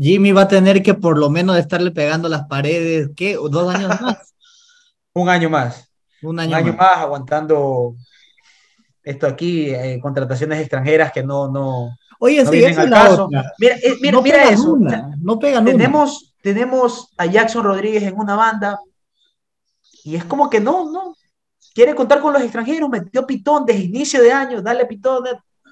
[0.00, 3.34] Jimmy va a tener que por lo menos estarle pegando las paredes, ¿qué?
[3.34, 4.34] ¿Dos años más?
[5.12, 5.90] Un año más.
[6.22, 6.76] Un Un año, año más.
[6.78, 7.96] más aguantando
[9.02, 11.90] esto aquí, eh, contrataciones extranjeras que no, no,
[12.22, 13.24] Oye, no sí, vienen al caso.
[13.24, 13.52] otra.
[13.58, 14.72] Mira, eh, mira, no mira pegan eso.
[14.72, 15.72] una, no pegan una.
[15.72, 18.78] Tenemos, tenemos a Jackson Rodríguez en una banda
[20.04, 21.14] y es como que no, no.
[21.74, 25.24] Quiere contar con los extranjeros, metió Pitón desde inicio de año, dale Pitón.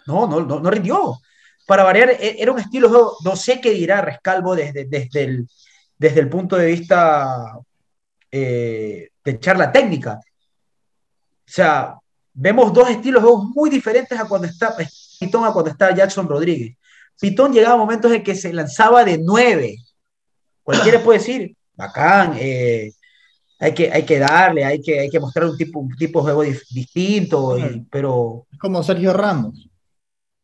[0.07, 1.19] No, no, no, no rindió.
[1.67, 3.17] Para variar, e- era un estilo de juego.
[3.25, 5.49] No sé qué dirá Rescalvo desde, desde, el,
[5.99, 7.59] desde el punto de vista
[8.31, 10.19] eh, de charla técnica.
[10.19, 11.99] O sea,
[12.33, 14.75] vemos dos estilos de juego muy diferentes a cuando está
[15.19, 16.77] Pitón a cuando está Jackson Rodríguez.
[17.21, 19.77] Pitón llegaba a momentos en que se lanzaba de nueve.
[20.63, 22.93] Cualquiera puede decir, bacán, eh,
[23.59, 26.33] hay, que, hay que darle, hay que, hay que mostrar un tipo, un tipo de
[26.33, 29.69] juego distinto, y- pero, Es como Sergio Ramos.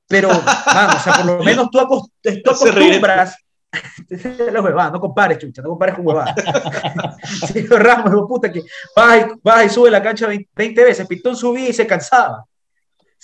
[0.09, 3.37] pero, mano, o sea, por lo menos tú, acos- tú acostumbras.
[4.53, 6.33] La huevada, no compares, chucha, no compares con huevada.
[7.53, 8.63] Sergio Ramos, puta, que
[8.97, 11.07] va y, va y sube la cancha 20, 20 veces.
[11.09, 12.45] Pitón subía y se cansaba.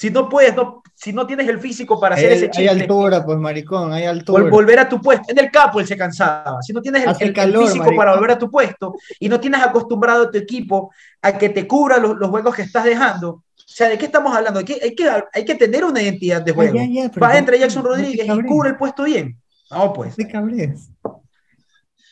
[0.00, 2.70] Si no puedes, no, si no tienes el físico para hacer Hay, ese hay chiste,
[2.70, 4.44] altura, pues, maricón, hay altura.
[4.44, 5.24] Vol- volver a tu puesto.
[5.30, 6.62] En el campo él se cansaba.
[6.62, 7.96] Si no tienes el, el- el calor, físico maricón.
[7.98, 11.66] para volver a tu puesto y no tienes acostumbrado a tu equipo a que te
[11.66, 13.28] cubra los, los juegos que estás dejando.
[13.30, 14.60] O sea, ¿de qué estamos hablando?
[14.60, 16.76] Hay que, hay que, hay que tener una identidad de juego.
[16.76, 19.36] ya, ya, Va, no- entra Jackson no Rodríguez y cabres, cubre el puesto bien.
[19.70, 20.18] No, pues.
[20.18, 20.88] No cabres.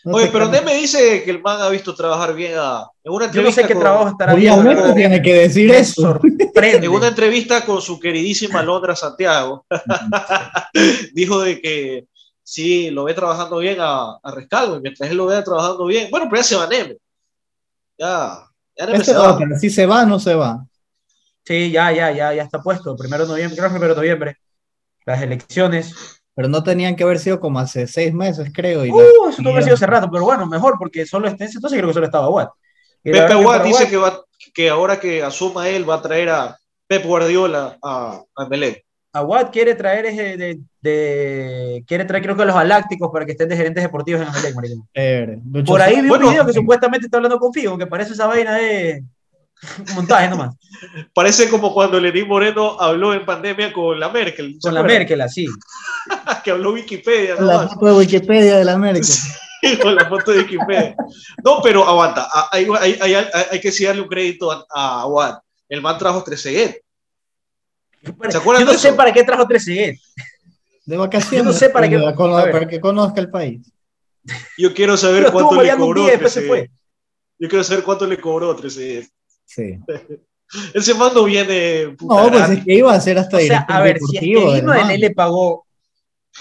[0.05, 0.63] No Oye, pero cabres.
[0.65, 2.89] Neme dice que el man ha visto trabajar bien a...
[3.03, 5.69] En una Yo no entrevista sé qué con- trabajo estará momento pero tiene que decir
[5.71, 6.03] me eso.
[6.03, 6.87] sorprende.
[6.87, 9.67] En una entrevista con su queridísima Londra Santiago,
[11.13, 12.07] dijo de que
[12.43, 16.09] sí, lo ve trabajando bien a, a Rescalvo, y mientras él lo vea trabajando bien,
[16.11, 16.97] bueno, pero ya se va Neme.
[17.99, 18.45] Ya,
[18.77, 19.35] ya Neme Este se va.
[19.35, 20.65] otro, si se va, no se va.
[21.45, 22.95] Sí, ya, ya, ya, ya está puesto.
[22.97, 24.37] Primero de noviembre, creo que primero de noviembre.
[25.07, 25.95] Las elecciones.
[26.35, 28.85] Pero no tenían que haber sido como hace seis meses, creo.
[28.85, 28.97] Y Uh,
[29.39, 31.89] eso tuvo que haber sido hace rato, pero bueno, mejor, porque solo este, entonces creo
[31.89, 32.51] que solo estaba Watt.
[33.03, 34.21] Pepe para dice Watt- que, va,
[34.55, 38.85] que ahora que asuma él va a traer a Pep Guardiola a, a Melec.
[39.13, 43.49] Aguad quiere traer ese de, de- quiere traer creo que los galácticos para que estén
[43.49, 44.21] de gerentes deportivos
[44.95, 45.43] en.
[45.51, 46.27] Lucho Por ahí vi Bueno.
[46.27, 49.03] un video que supuestamente está hablando con Figo, que parece esa vaina de
[49.95, 50.55] montaje nomás.
[51.15, 54.55] Parece como cuando Lenín Moreno habló en pandemia con la Merkel.
[54.55, 54.99] ¿se Con la acuerdan?
[55.01, 55.47] Merkel, así.
[56.45, 57.75] Que habló Wikipedia, La nomás.
[57.75, 59.07] foto de Wikipedia de la América.
[59.83, 60.95] con la foto de Wikipedia.
[61.45, 62.29] No, pero aguanta.
[62.53, 65.39] Hay, hay, hay, hay- hay que sí darle un crédito a, a Aguad.
[65.69, 66.81] El man trajo Trezeguet.
[68.31, 68.97] ¿Se acuerdan Yo no de sé eso?
[68.97, 69.99] para qué trajo 13
[70.87, 71.39] De vacaciones.
[71.39, 73.61] Yo no sé para qué- Para, que conozca el país.
[74.57, 76.49] Yo quiero saber cuánto le cobró día se Trezeguet.
[76.49, 76.71] fue.
[77.41, 79.09] Yo quiero saber cuánto le cobró Trezeguet.
[79.49, 79.79] Sí.
[80.75, 81.95] Ese man no viene.
[81.99, 84.21] puta, No, pues es que iba a ser hasta O sea, a ver, si es
[84.21, 84.91] que vino, él, man.
[84.91, 85.67] él le pagó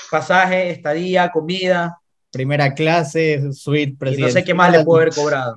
[0.09, 1.99] pasaje, estadía, comida,
[2.31, 4.33] Primera clase, suite, y presidente.
[4.33, 5.55] no sé qué más le pudo haber cobrado.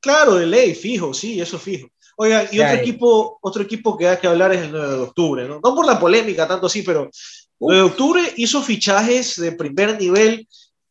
[0.00, 1.88] Claro, de ley, fijo, sí, eso fijo.
[2.16, 2.80] Oigan, y otro ya.
[2.80, 5.60] equipo, otro equipo que hay que hablar es el 9 de octubre, ¿no?
[5.62, 7.10] No por la polémica, tanto así, pero
[7.60, 10.46] 9 de octubre hizo fichajes de primer nivel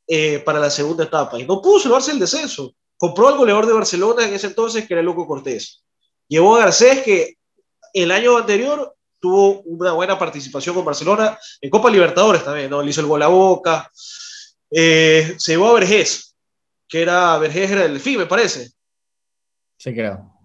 [0.08, 2.73] eh, para la segunda etapa y no pudo salvarse el descenso.
[3.03, 5.83] Compró al goleador de Barcelona en ese entonces, que era Loco Cortés.
[6.25, 7.35] Llevó a Garcés, que
[7.91, 12.81] el año anterior tuvo una buena participación con Barcelona en Copa Libertadores también, ¿no?
[12.81, 13.91] Le hizo el gol a Boca.
[14.71, 16.37] Eh, se llevó a Vergés,
[16.87, 18.71] que era, Vergés era el FI, me parece.
[19.75, 20.39] Sí, creo.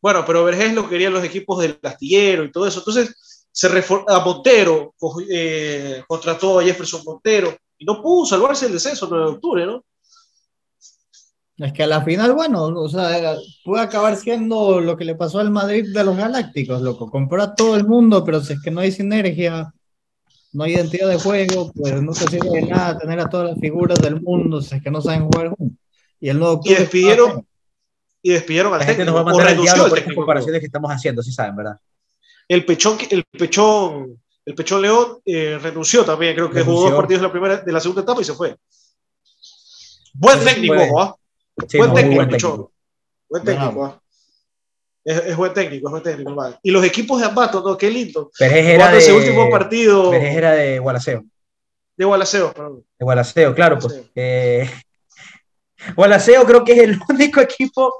[0.00, 2.78] Bueno, pero Vergés lo querían los equipos del Castillero y todo eso.
[2.78, 4.94] Entonces, se a Montero,
[5.28, 9.66] eh, contrató a Jefferson Montero y no pudo salvarse el descenso el 9 de octubre,
[9.66, 9.84] ¿no?
[11.62, 15.38] Es que a la final, bueno, o sea, puede acabar siendo lo que le pasó
[15.38, 17.08] al Madrid de los Galácticos, loco.
[17.08, 19.72] Compró a todo el mundo, pero si es que no hay sinergia,
[20.52, 23.60] no hay identidad de juego, pues no te sirve de nada tener a todas las
[23.60, 25.78] figuras del mundo si es que no saben jugar juntos.
[26.18, 27.46] Y el nuevo Y despidieron,
[28.22, 29.98] y despidieron al La gente nos técnico, va a mandar al renunció diablo el por
[29.98, 30.20] estas técnico.
[30.20, 31.78] comparaciones que estamos haciendo, sí saben, ¿verdad?
[32.48, 37.22] El Pechón, el Pechón, el Pechón León eh, renunció también, creo que jugó dos partidos
[37.22, 38.56] de la, primera, de la segunda etapa y se fue.
[40.14, 41.00] Buen técnico.
[41.00, 41.16] ¿ah?
[41.68, 42.72] Sí, buen no, técnico, buen técnico.
[43.28, 44.02] Buen técnico, ¿ah?
[45.04, 46.58] Es, es buen técnico, es buen técnico.
[46.62, 47.76] Y los equipos de Ambato, ¿no?
[47.76, 48.30] Qué lindo.
[48.38, 51.24] Era Jugando de, ese último partido Vergés era de Gualaceo.
[51.96, 52.84] de Gualaceo, perdón.
[52.98, 53.92] De Gualaceo, claro, pues.
[53.92, 54.12] Gualaceo.
[54.14, 54.70] eh,
[55.96, 57.94] Gualaceo creo que es el único equipo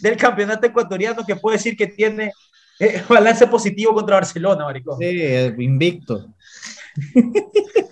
[0.00, 2.32] del campeonato ecuatoriano que puede decir que tiene
[2.78, 4.98] eh, balance positivo contra Barcelona, maricón.
[4.98, 6.34] Sí, eh, invicto.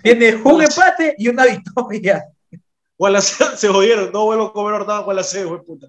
[0.01, 2.25] Tiene un empate y una victoria.
[3.03, 5.87] Gualaceo se jodieron, no vuelvo a comer hornado Gualaceo, güey, puta.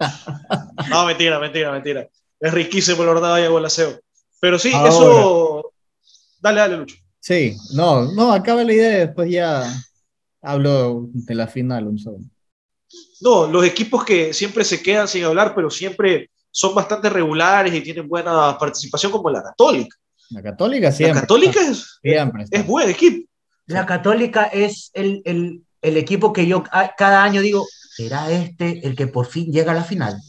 [0.90, 2.06] no, mentira, mentira, mentira.
[2.38, 3.98] Es riquísimo el hornado allá en Gualaceo.
[4.38, 4.90] Pero sí, Ahora.
[4.90, 5.72] eso.
[6.40, 6.96] Dale, dale, Lucho.
[7.18, 9.64] Sí, no, no, acaba la idea, después ya
[10.42, 12.28] hablo de la final un segundo.
[13.22, 17.80] No, los equipos que siempre se quedan sin hablar, pero siempre son bastante regulares y
[17.80, 19.96] tienen buena participación, como la Católica.
[20.28, 21.20] La Católica La siempre.
[21.22, 23.26] Católica es, Siempre es buen equipo.
[23.66, 26.62] La Católica es el, el, el equipo que yo
[26.96, 30.20] cada año digo, ¿será este el que por fin llega a la final?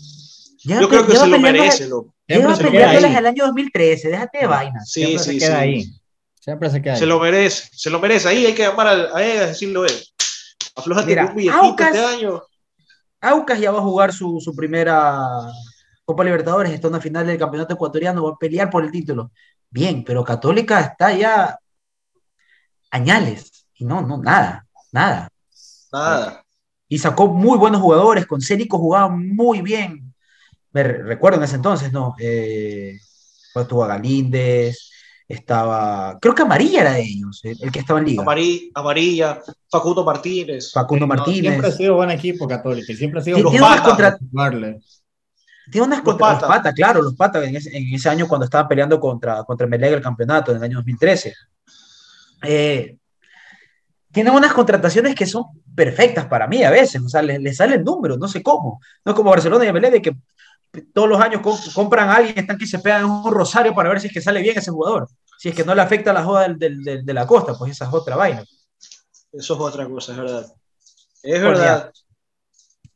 [0.64, 2.14] Lleva Yo creo que se lo merece, loco.
[2.28, 3.18] Siempre Lleva se queda peleándolas ahí.
[3.18, 4.80] el año 2013, déjate de vaina.
[4.84, 5.62] Sí, Siempre sí, se queda sí.
[5.64, 5.92] ahí.
[6.40, 7.00] Siempre se queda ahí.
[7.00, 8.28] Se lo merece, se lo merece.
[8.28, 9.94] Ahí hay que llamar al- a él a decirlo él.
[10.76, 12.42] Aflójate Mira, un billetito Aucas- este año.
[13.22, 15.18] Aucas ya va a jugar su, su primera
[16.06, 19.32] Copa Libertadores, está en una final del campeonato ecuatoriano, va a pelear por el título.
[19.70, 21.58] Bien, pero Católica está ya
[22.98, 23.66] añales.
[23.76, 25.30] Y no, no, nada, nada.
[25.92, 26.44] Nada.
[26.90, 30.14] Y sacó muy buenos jugadores, con Célico jugaba muy bien.
[30.72, 32.16] Me re- recuerdo en ese entonces, ¿no?
[32.20, 32.98] Eh,
[33.54, 34.90] pues estuvo Galíndez,
[35.28, 38.24] estaba, creo que Amarilla era de ellos, el, el que estaba en liga.
[38.24, 40.72] Amari- Amarilla, Facundo Martínez.
[40.74, 41.42] Facundo No, Martínez.
[41.52, 42.92] siempre ha sido buen equipo católico.
[42.92, 43.82] y Siempre ha sido Los Patas.
[43.82, 44.18] contra-.
[45.72, 46.74] Tiene unas Los contra los Patas.
[46.74, 50.02] claro, los patas en ese, en ese año cuando estaban peleando contra, contra Melec el
[50.02, 51.34] campeonato en el año 2013.
[52.44, 52.98] Eh,
[54.12, 55.44] tienen unas contrataciones que son
[55.76, 58.80] perfectas para mí a veces, o sea, les, les salen números, no sé cómo.
[59.06, 60.16] No es como Barcelona y Melec de que
[60.94, 63.90] todos los años com- compran a alguien, están que se pegan en un rosario para
[63.90, 65.08] ver si es que sale bien ese jugador.
[65.38, 67.72] Si es que no le afecta la joda del- del- del- de la costa, pues
[67.72, 68.44] esa es otra vaina.
[69.32, 70.46] Eso es otra cosa, es verdad.
[71.24, 71.92] Es Por verdad.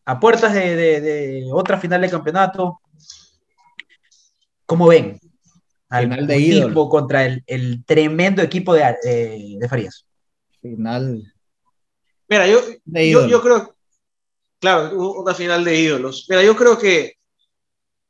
[0.06, 2.82] a puertas de, de- de otra final de campeonato,
[4.66, 5.20] ¿cómo ven?
[5.92, 6.90] Al Final de equipo ídolo.
[6.90, 10.06] contra el, el tremendo equipo de, eh, de Farías.
[10.62, 11.32] Final
[12.28, 13.76] Mira, yo, de yo, yo creo,
[14.60, 16.26] claro, una final de ídolos.
[16.30, 17.16] Mira, yo creo que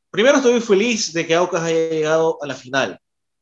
[0.10, 3.00] primero estoy muy feliz de que Aucas haya llegado a la final,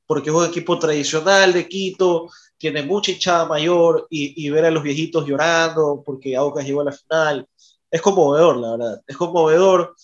[0.08, 4.72] porque es un equipo tradicional de Quito, tiene mucha hinchada mayor y, y ver a
[4.72, 7.46] los viejitos llorando porque Aucas llegó a la final
[7.92, 9.02] es conmovedor, la verdad.
[9.08, 9.96] Es conmovedor.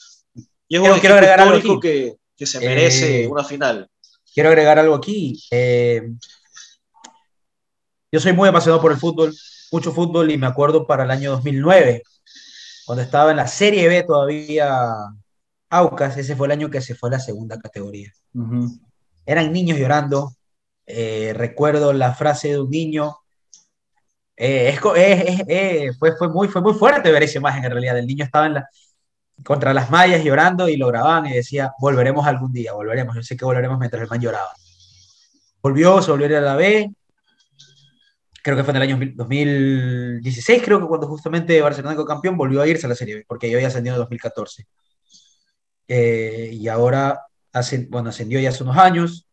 [0.67, 3.87] Y es un equipo histórico que, que se merece Eh, una final.
[4.35, 5.41] Quiero agregar algo aquí.
[5.49, 6.03] Eh,
[8.11, 9.33] yo soy muy apasionado por el fútbol,
[9.71, 12.03] mucho fútbol, y me acuerdo para el año 2009,
[12.85, 14.69] cuando estaba en la Serie B todavía
[15.69, 18.11] Aucas, ese fue el año que se fue a la segunda categoría.
[19.25, 20.31] Eran niños llorando.
[20.87, 23.15] eh, recuerdo la frase de un niño.
[24.37, 27.97] eh, es- eh, fue, muy, fue muy fuerte ver esa imagen en realidad.
[27.97, 28.69] El niño estaba en la,
[29.43, 33.15] contra las mallas llorando y lo grababan y decía, volveremos algún día, volveremos.
[33.15, 34.53] Yo sé que volveremos mientras el man lloraba.
[35.61, 36.91] Volvió, se volvió a la B.
[38.41, 42.61] Creo que fue en el año 2016, creo que cuando justamente Barcelona quedó campeón, volvió
[42.61, 44.67] a irse a la Serie B, porque yo había ascendido en 2014.
[45.87, 47.21] Eh, y ahora,
[47.51, 49.27] hace, bueno, ascendió ya hace unos años,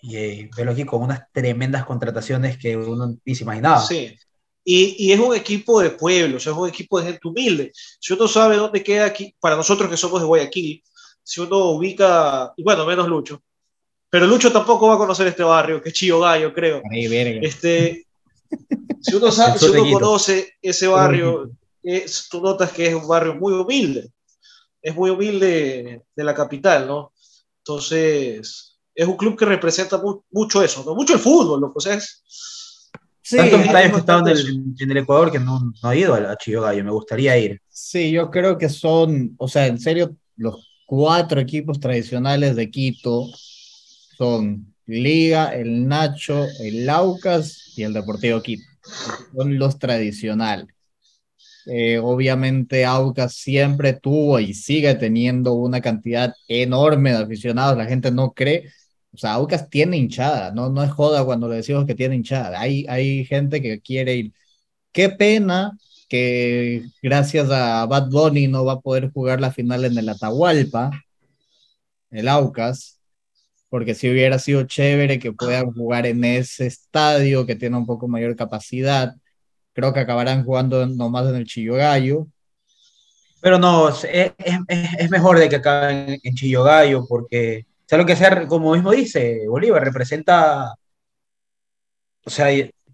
[0.00, 3.80] y eh, velo aquí con unas tremendas contrataciones que uno ni se imaginaba.
[3.80, 4.16] Sí.
[4.64, 7.72] Y, y es un equipo de pueblo, o sea, es un equipo de gente humilde.
[7.74, 10.82] Si uno sabe dónde queda aquí, para nosotros que somos de Guayaquil,
[11.22, 13.42] si uno ubica, y bueno, menos Lucho,
[14.08, 16.82] pero Lucho tampoco va a conocer este barrio, que es Chillo Gallo, creo.
[16.92, 17.40] Ahí, verga.
[17.42, 18.06] Este,
[19.00, 21.50] si uno sabe, si uno conoce ese barrio,
[21.82, 24.10] es, tú notas que es un barrio muy humilde,
[24.80, 27.12] es muy humilde de la capital, ¿no?
[27.58, 30.94] Entonces, es un club que representa mu- mucho eso, ¿no?
[30.94, 32.22] Mucho el fútbol, loco, o sea, es-
[33.32, 36.18] Sí, Tantos que estaban en el, en el Ecuador que no, no he ido a,
[36.32, 37.62] a Chillo Gallo, me gustaría ir.
[37.66, 43.26] Sí, yo creo que son, o sea, en serio, los cuatro equipos tradicionales de Quito
[44.18, 48.64] son Liga, el Nacho, el Aucas y el Deportivo Quito.
[49.34, 50.66] Son los tradicionales.
[51.64, 58.10] Eh, obviamente Aucas siempre tuvo y sigue teniendo una cantidad enorme de aficionados, la gente
[58.10, 58.68] no cree,
[59.14, 62.60] o sea, Aucas tiene hinchada, no, no es joda cuando le decimos que tiene hinchada,
[62.60, 64.32] hay, hay gente que quiere ir.
[64.92, 65.72] Qué pena
[66.08, 70.92] que gracias a Bad Bunny no va a poder jugar la final en el Atahualpa,
[72.10, 73.00] el Aucas,
[73.70, 78.08] porque si hubiera sido chévere que puedan jugar en ese estadio que tiene un poco
[78.08, 79.14] mayor capacidad.
[79.74, 82.28] Creo que acabarán jugando nomás en el Chillo Gallo.
[83.40, 84.32] Pero no, es, es,
[84.98, 88.72] es- mejor de que acá en, en Chillo Gallo, porque, sea lo que sea, como
[88.72, 90.74] mismo dice Bolívar, representa,
[92.24, 92.46] o sea,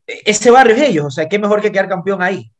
[0.07, 2.51] ese barrio es ellos, o sea, qué mejor que quedar campeón ahí.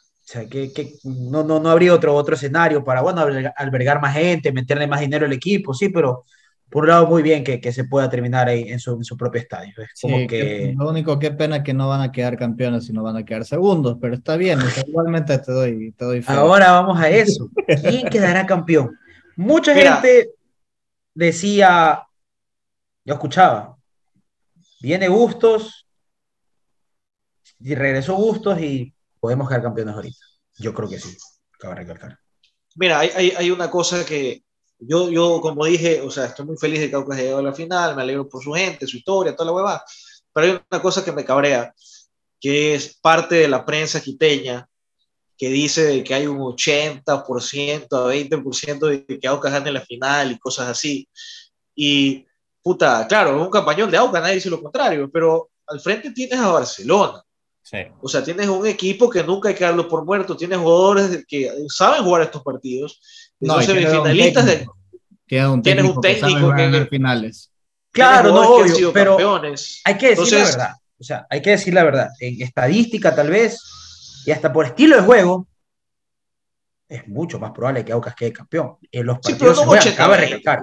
[0.00, 3.22] O sea, que, que no, no, no habría otro, otro escenario para, bueno,
[3.56, 6.24] albergar, más gente, meterle más dinero al equipo, sí, pero
[6.70, 9.16] por un lado muy bien que, que se pueda terminar ahí en su, en su
[9.16, 9.72] propio estadio.
[9.78, 10.38] Es como Sí, que...
[10.38, 13.24] que- lo único que pena es que no van a quedar campeones, sino van a
[13.24, 16.32] quedar segundos, pero está bien, o sea, igualmente te doy, te doy fe.
[16.32, 17.48] Ahora vamos a eso.
[17.82, 18.98] ¿Quién quedará campeón?
[19.36, 19.96] Mucha Mira.
[19.96, 20.30] gente
[21.26, 22.06] decía,
[23.04, 23.76] yo escuchaba,
[24.80, 25.86] viene Bustos
[27.58, 30.24] y regresó Bustos y podemos quedar campeones ahorita.
[30.58, 31.16] Yo creo que sí,
[31.58, 32.18] cabe recalcar.
[32.76, 34.44] Mira, hay, hay, una cosa que
[34.78, 37.50] yo, yo, como dije, o sea, estoy muy feliz de que Aucas haya llegado a
[37.50, 39.84] la final, me alegro por su gente, su historia, toda la hueva,
[40.32, 41.74] pero hay una cosa que me cabrea,
[42.40, 44.67] que es parte de la prensa quiteña,
[45.38, 50.32] que dice de que hay un 80%, a 20% de que Aucas gane la final
[50.32, 51.08] y cosas así.
[51.74, 52.26] Y,
[52.62, 56.48] puta, claro, un campañón de Aucas, nadie dice lo contrario, pero al frente tienes a
[56.48, 57.22] Barcelona.
[57.62, 57.78] Sí.
[58.00, 61.52] O sea, tienes un equipo que nunca hay que darlo por muerto, tienes jugadores que
[61.68, 63.00] saben jugar estos partidos,
[63.40, 64.66] No, semifinalistas de.
[65.26, 67.52] Tiene un Tienes un técnico que que- finales.
[67.92, 69.80] Claro, no, jugadores que han obvio, sido pero campeones.
[69.84, 70.74] hay que decir la Entonces- verdad.
[71.00, 72.08] O sea, hay que decir la verdad.
[72.18, 73.60] En estadística, tal vez,
[74.28, 75.46] y hasta por estilo de juego,
[76.86, 78.76] es mucho más probable que Aucas quede campeón.
[78.92, 80.36] En los Sí, partidos pero se no 80, cabe 20.
[80.36, 80.62] recalcar.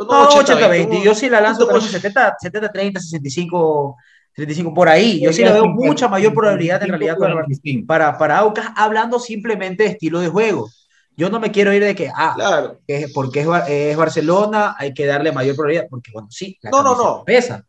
[0.00, 1.02] No, No, 80, 80-20.
[1.04, 3.96] Yo sí la lanzo por por- 70, 70-30, 65,
[4.34, 5.20] 35 por ahí.
[5.22, 7.86] Yo sí le veo mucha mayor probabilidad en realidad para, 45.
[7.86, 10.68] para, para Aucas, hablando simplemente de estilo de juego.
[11.16, 12.80] Yo no me quiero ir de que, ah, Claro.
[12.88, 16.82] que porque es, es Barcelona, hay que darle mayor probabilidad, porque bueno, sí, la No,
[16.82, 17.24] no, no.
[17.24, 17.64] pesa.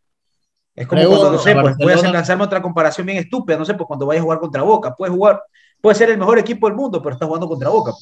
[0.76, 3.56] Es como Pregunta, cuando, no sé, pues voy a hacer, lanzarme otra comparación bien estúpida,
[3.56, 5.42] no sé, pues cuando vayas a jugar contra Boca, puedes jugar,
[5.80, 7.92] puede ser el mejor equipo del mundo, pero estás jugando contra Boca.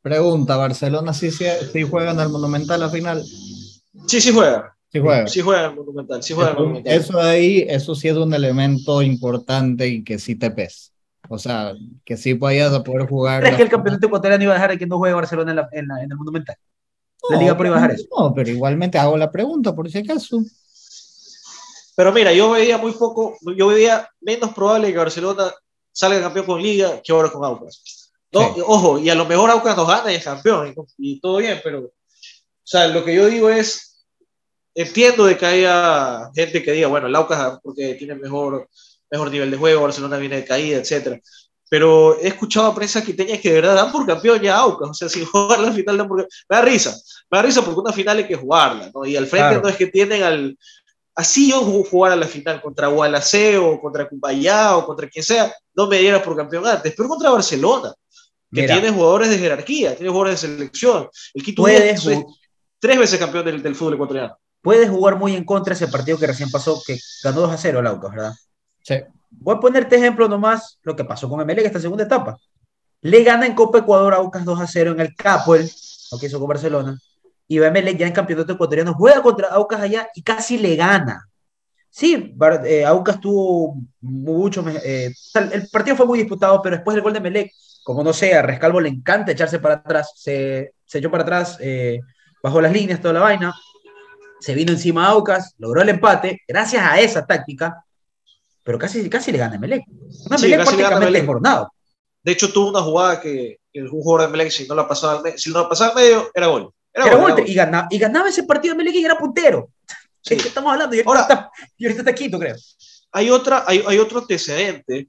[0.00, 3.22] Pregunta, ¿Barcelona sí, sí, sí juega en el Monumental a final?
[4.06, 4.74] Sí, sí juega.
[4.92, 5.26] Sí juega.
[5.28, 6.22] Sí juega el Monumental.
[6.22, 6.92] Sí juega el Monumental.
[6.94, 10.90] Eso de ahí, eso sí es un elemento importante y que sí te pesa.
[11.28, 11.72] O sea,
[12.04, 13.42] que sí vayas a poder jugar.
[13.42, 15.68] ¿Crees que el campeonato ecuatoriano iba a dejar de que no juegue Barcelona en, la-
[15.72, 16.56] en la- en el Monumental?
[17.30, 18.06] La liga por iba a dejar eso.
[18.18, 20.42] No, pero igualmente hago la pregunta por si acaso.
[21.94, 25.52] Pero mira, yo veía muy poco, yo veía menos probable que Barcelona
[25.92, 28.10] salga campeón con Liga que ahora con Aucas.
[28.32, 28.62] No, Sí.
[28.66, 31.60] Ojo, y a lo mejor Aucas nos gana y es campeón y, y todo bien,
[31.62, 31.92] pero, o
[32.62, 34.06] sea, lo que yo digo es,
[34.74, 38.68] entiendo de que haya gente que diga, bueno, el Aucas porque tiene mejor,
[39.10, 41.20] mejor nivel de juego, Barcelona viene de caída, etcétera.
[41.68, 44.94] pero he escuchado a prensa quiteña que de verdad dan por campeón ya Aucas, o
[44.94, 46.26] sea, sin jugar la final dan por Me
[46.56, 46.96] da risa,
[47.30, 49.04] me da risa porque una final hay que jugarla, ¿no?
[49.04, 50.58] Y al frente no es que tienen al...
[51.14, 55.54] Así yo jugar a la final contra Gualaceo, o contra Cumbayá o contra quien sea,
[55.74, 57.92] no me diera por campeón antes, pero contra Barcelona,
[58.50, 61.08] que tiene jugadores de jerarquía, tiene jugadores de selección.
[61.34, 62.08] El Quito es
[62.78, 66.26] tres veces campeón del, del fútbol ecuatoriano puede jugar muy en contra ese partido que
[66.26, 68.32] recién pasó, que ganó 2 a 0 el Aucas, ¿verdad?
[68.82, 68.94] Sí.
[69.30, 72.38] Voy a ponerte ejemplo nomás lo que pasó con en esta segunda etapa.
[73.00, 75.68] Le gana en Copa Ecuador a Aucas 2 a 0 en el Capoel,
[76.12, 76.98] lo que hizo con Barcelona,
[77.48, 81.28] y Emelec ya en campeonato ecuatoriano juega contra Aucas allá y casi le gana.
[81.90, 82.34] Sí,
[82.64, 84.64] eh, Aucas tuvo mucho.
[84.82, 85.12] Eh,
[85.52, 87.52] el partido fue muy disputado, pero después del gol de Melec,
[87.84, 91.58] como no sé, a Rescalvo le encanta echarse para atrás, se, se echó para atrás,
[91.60, 92.00] eh,
[92.42, 93.54] bajo las líneas, toda la vaina,
[94.40, 97.84] se vino encima a Aucas, logró el empate, gracias a esa táctica,
[98.62, 99.84] pero casi, casi le gana a Melec.
[100.26, 101.72] Una sí, Melec prácticamente desbordado.
[102.22, 105.50] De hecho, tuvo una jugada que el jugador de Melec, si no la pasaba si
[105.50, 106.72] no la pasaba al medio, era gol.
[106.94, 109.70] Era, gol, Y, ganaba, y ganaba ese partido de Melec y era puntero.
[110.28, 110.94] ¿De qué estamos hablando?
[110.94, 112.56] Y ahora, está, y ahorita está quinto, creo.
[113.12, 115.08] Hay, otra, hay, hay otro antecedente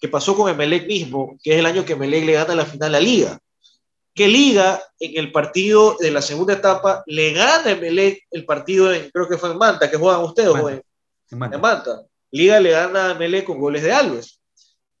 [0.00, 2.94] que pasó con Emelec mismo, que es el año que Emelec le gana la final
[2.94, 3.38] a la Liga
[4.18, 9.08] que Liga en el partido de la segunda etapa le gana Melec el partido, en,
[9.10, 10.82] creo que fue en Manta, que juegan ustedes,
[11.30, 12.02] en, Manta.
[12.32, 14.40] Liga le gana a Melec con goles de Alves.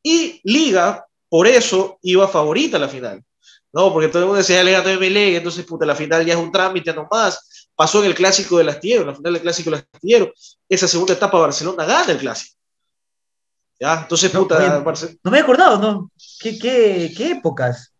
[0.04, 3.24] Y Liga, por eso, iba favorita a la final.
[3.72, 6.34] No, porque todo el mundo decía, le ganó a Melec, entonces, puta, la final ya
[6.34, 7.68] es un trámite nomás.
[7.74, 10.32] Pasó en el clásico del astillero, la final del clásico del astillero.
[10.68, 12.56] Esa segunda etapa Barcelona gana el clásico.
[13.78, 14.82] Ya, entonces, puta.
[15.22, 16.10] No, me he acordado, ¿no?
[16.40, 17.92] ¿Qué, qué, qué épocas?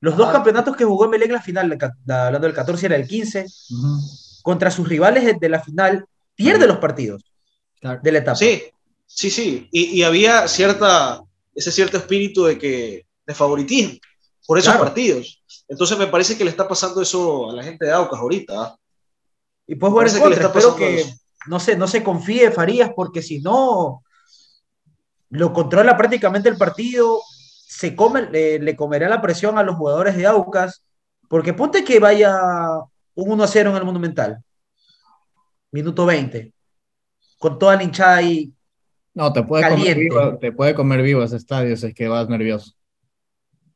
[0.00, 0.32] Los dos ah.
[0.32, 3.46] campeonatos que jugó Melec en la final, hablando del 14 era el 15,
[4.42, 7.24] contra sus rivales de la final, pierde los partidos
[8.02, 8.36] de la etapa.
[8.36, 8.62] Sí,
[9.04, 9.68] sí, sí.
[9.72, 11.20] Y, había cierta,
[11.54, 13.98] ese cierto espíritu de que de favoritismo
[14.48, 15.44] por esos partidos.
[15.68, 18.54] Entonces me parece que le está pasando eso a la gente de Aucas ahorita.
[18.58, 18.76] ¿ah?
[19.66, 21.04] Y pues bueno, que le está espero que
[21.48, 24.02] no se, no se confíe Farías porque si no
[25.28, 30.24] lo controla prácticamente el partido se come, le, comerá la presión a los jugadores de
[30.24, 30.82] Aucas,
[31.28, 32.34] porque ponte que vaya
[33.14, 34.42] un 1 0 en el Monumental,
[35.72, 36.54] minuto 20,
[37.38, 38.50] con toda la hinchada ahí.
[39.12, 42.30] No, te puede, Comer vivo, te puede comer vivo ese estadio si es que vas
[42.30, 42.77] nervioso.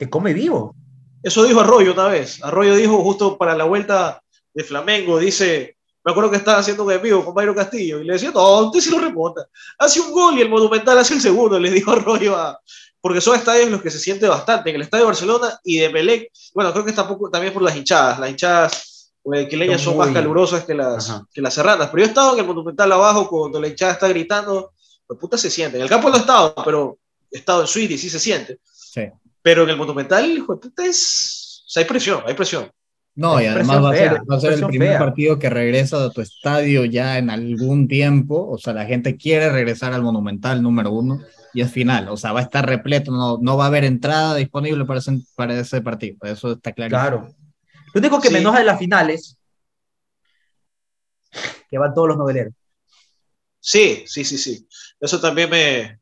[0.02, 0.74] Te come vivo.
[1.22, 2.42] Eso dijo Arroyo una vez.
[2.42, 4.20] Arroyo dijo justo para la vuelta
[4.52, 8.14] de Flamengo, dice, me acuerdo que estaba haciendo un envío con Bayro Castillo y le
[8.14, 9.46] decía, no, usted sí lo remonta.
[9.78, 12.60] Hace un gol y el Monumental hace el segundo, le dijo Arroyo a,
[13.00, 14.70] porque son estadios en los que se siente bastante.
[14.70, 17.62] En el estadio de Barcelona y de Melec, bueno, creo que está poco, también por
[17.62, 18.18] las hinchadas.
[18.18, 21.90] Las hinchadas leñas son más calurosas que las, que las serranas.
[21.90, 24.72] Pero yo he estado en el Monumental abajo cuando la hinchada está gritando,
[25.06, 25.76] pues puta se siente.
[25.76, 26.98] En el campo no he estado, pero
[27.30, 28.58] he estado en suite y sí se siente.
[28.64, 29.02] Sí.
[29.42, 30.44] Pero en el Monumental,
[30.84, 31.64] es...
[31.66, 32.70] O sea, hay presión, hay presión.
[33.14, 36.10] No, y además va a, ser, va a ser, el primer partido que regresa a
[36.10, 38.48] tu estadio ya en algún tiempo.
[38.48, 41.20] O sea, la gente quiere regresar al Monumental número uno
[41.52, 42.08] y es final.
[42.08, 45.18] O sea, va a estar repleto, no, no va a haber entrada disponible para ese,
[45.34, 46.16] para ese partido.
[46.22, 46.90] Eso está claro.
[46.90, 47.28] Claro.
[47.92, 49.36] Lo único que me enoja de las finales
[51.68, 52.54] que van todos los noveleros.
[53.60, 54.66] Sí, sí, sí, sí.
[55.00, 55.98] Eso también me.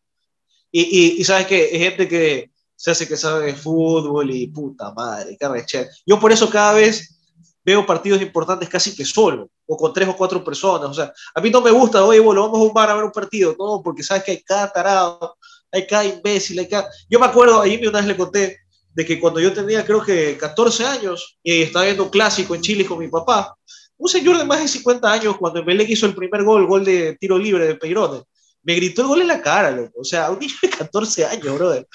[0.70, 4.46] Y, y, y sabes que hay gente que se hace que sabe de fútbol y
[4.46, 7.14] puta madre, qué Yo por eso cada vez
[7.62, 10.88] veo partidos importantes casi que solo, o con tres o cuatro personas.
[10.88, 13.04] O sea, a mí no me gusta, oye, bueno, vamos a un bar a ver
[13.04, 15.36] un partido, no, porque sabes que hay cada tarado,
[15.70, 16.88] hay cada imbécil, hay cada...
[17.10, 18.56] Yo me acuerdo, ahí una vez le conté,
[18.94, 22.62] de que cuando yo tenía creo que 14 años y estaba viendo un clásico en
[22.62, 23.58] Chile con mi papá,
[23.98, 27.18] un señor de más de 50 años, cuando Melec hizo el primer gol, gol de
[27.20, 28.22] tiro libre de Peirone,
[28.62, 30.00] me gritó el gol en la cara, loco.
[30.00, 31.86] O sea, un niño de 14 años, brother.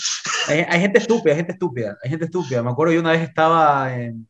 [0.48, 2.64] Hay, hay, gente estúpida, hay gente estúpida, hay gente estúpida.
[2.64, 4.28] Me acuerdo yo una vez estaba en,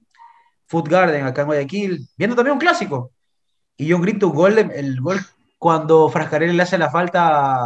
[0.67, 3.11] Food Garden acá en Guayaquil, viendo también un clásico.
[3.77, 5.19] Y yo grito un gol, el gol
[5.57, 7.59] cuando Frascarelli le hace la falta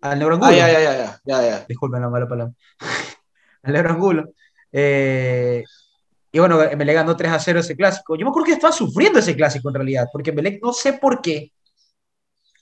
[0.00, 0.50] al Neurangulo.
[0.50, 1.64] Ah, ya, ya, ya, ya, ya.
[1.68, 2.54] Disculpen la mala palabra.
[3.62, 4.32] al Neurangulo.
[4.72, 5.62] Eh,
[6.32, 8.16] y bueno, le ganó 3 a 0 ese clásico.
[8.16, 11.20] Yo me acuerdo que estaba sufriendo ese clásico en realidad, porque Melec no sé por
[11.20, 11.52] qué,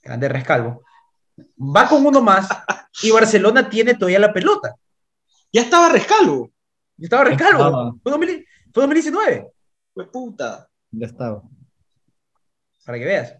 [0.03, 0.83] grande rescalvo,
[1.59, 2.49] va con uno más
[3.03, 4.75] y Barcelona tiene todavía la pelota.
[5.53, 6.51] Ya estaba rescalvo.
[6.97, 7.99] Ya estaba rescalvo.
[8.03, 8.13] Fue
[8.73, 9.47] 2019.
[9.95, 10.69] Fue puta.
[10.91, 11.43] Ya estaba.
[12.85, 13.35] Para que veas.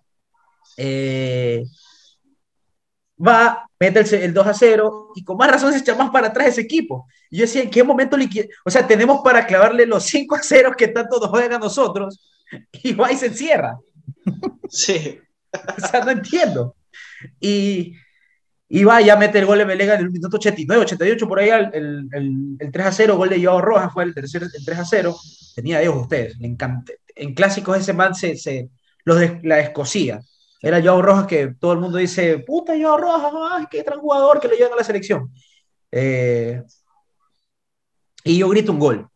[0.77, 1.65] Eh,
[3.19, 6.49] va, mete el, 2 a 0 y con más razón se echa más para atrás
[6.49, 7.07] ese equipo.
[7.31, 8.17] Y yo decía, ¿en qué momento
[8.65, 12.19] O sea, tenemos para clavarle los 5 a 0 que tanto nos juegan a nosotros
[12.73, 13.79] y va y se encierra.
[14.69, 15.21] Sí.
[15.53, 16.77] o sea, no entiendo.
[17.41, 17.95] Y,
[18.73, 21.49] Y va, ya mete el gol de Melega en el minuto 89, 88, por ahí
[21.51, 24.79] el, el, el 3 a 0, gol de Joao Rojas fue el tercer el 3
[24.79, 25.17] a 0.
[25.57, 26.93] Tenía Dios ustedes, le encanta.
[27.17, 28.71] En clásicos ese man se, se
[29.05, 30.21] los de, la escocía.
[30.63, 34.39] Era Joao Rojas que todo el mundo dice, puta Joao Rojas, ay, qué gran jugador
[34.39, 35.33] que lo llevan a la selección.
[35.91, 36.63] Eh,
[38.23, 39.09] y yo grito un gol.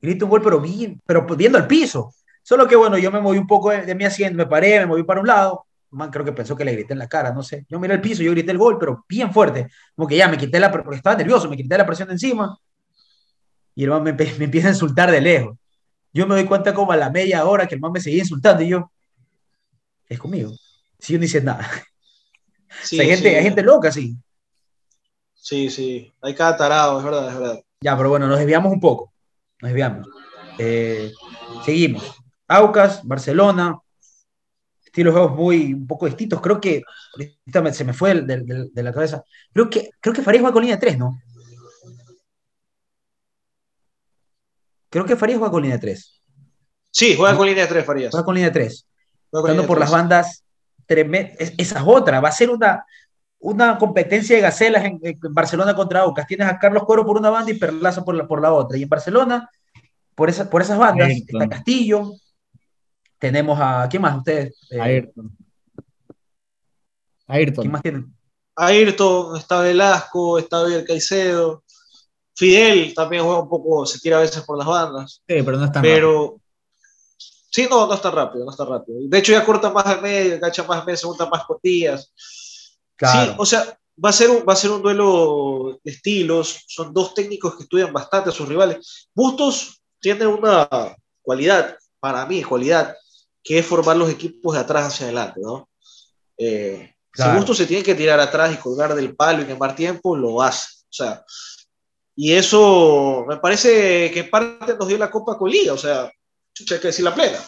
[0.00, 2.14] Grito un gol, pero bien, pero viendo al piso.
[2.42, 4.86] Solo que bueno, yo me moví un poco de, de mi asiento, me paré, me
[4.86, 7.42] moví para un lado man creo que pensó que le grité en la cara, no
[7.42, 7.66] sé.
[7.68, 9.68] Yo miré el piso, yo grité el gol, pero bien fuerte.
[9.94, 12.58] Como que ya me quité la, porque estaba nervioso, me quité la presión de encima.
[13.74, 15.56] Y el man me, me empieza a insultar de lejos.
[16.12, 18.62] Yo me doy cuenta como a la media hora que el man me seguía insultando
[18.62, 18.90] y yo,
[20.08, 20.52] es conmigo.
[20.98, 21.68] Si yo no hice nada.
[22.84, 23.34] Sí, hay, gente, sí.
[23.34, 24.16] hay gente loca, sí.
[25.34, 26.10] Sí, sí.
[26.22, 27.60] Hay cada tarado, es verdad, es verdad.
[27.82, 29.12] Ya, pero bueno, nos desviamos un poco.
[29.60, 30.08] Nos desviamos.
[30.58, 31.12] Eh,
[31.66, 32.16] seguimos.
[32.48, 33.78] Aucas, Barcelona,
[34.92, 36.40] estilos de juegos muy un poco distintos.
[36.42, 36.82] Creo que
[37.14, 39.24] ahorita se me fue de, de, de, la cabeza.
[39.52, 41.18] Creo que, creo que Farías juega con línea 3, ¿no?
[44.90, 46.22] Creo que Farías juega con línea 3.
[46.90, 48.10] Sí, juega con línea 3, Farías.
[48.10, 48.86] Juega con línea 3.
[49.32, 49.80] Estando por 3.
[49.80, 50.44] las bandas,
[50.86, 52.20] es, esa es otra.
[52.20, 52.84] Va a ser una,
[53.38, 56.26] una competencia de gacelas en, en, Barcelona contra Aucas.
[56.26, 58.76] Tienes a Carlos Cuero por una banda y Perlaza por la, por la otra.
[58.76, 59.50] Y en Barcelona,
[60.14, 62.12] por, esa, por esas bandas, está Castillo,
[63.22, 63.86] tenemos a.
[63.88, 64.58] ¿Quién más ustedes?
[64.68, 65.30] Eh, Ayrton.
[67.28, 67.62] Ayrton.
[67.62, 68.12] ¿Quién más tienen?
[68.56, 71.62] Ayrton, está Velasco, está Biel Caicedo.
[72.34, 75.22] Fidel también juega un poco, se tira a veces por las bandas.
[75.28, 76.22] Sí, pero no está Pero.
[76.22, 76.40] Rápido.
[77.48, 78.98] Sí, no, no está rápido, no está rápido.
[79.02, 82.12] De hecho, ya corta más al medio, engancha más al medio, se junta más cortillas.
[82.96, 83.32] Claro.
[83.32, 86.64] Sí, o sea, va a, ser un, va a ser un duelo de estilos.
[86.66, 89.08] Son dos técnicos que estudian bastante a sus rivales.
[89.14, 90.68] Bustos tiene una
[91.20, 92.96] cualidad, para mí, cualidad,
[93.42, 95.68] que es formar los equipos de atrás hacia adelante, ¿no?
[96.38, 97.32] Eh, claro.
[97.32, 100.42] Si Gusto se tiene que tirar atrás y colgar del palo y quemar tiempo, lo
[100.42, 100.68] hace.
[100.84, 101.24] O sea,
[102.14, 106.66] y eso me parece que parte nos dio la Copa con Liga, o sea, hay
[106.66, 107.38] que decir la plena.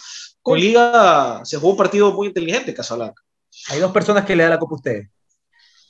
[0.40, 3.22] Con Liga se jugó un partido muy inteligente, Casablanca.
[3.68, 5.10] Hay dos personas que le dan la Copa a ustedes.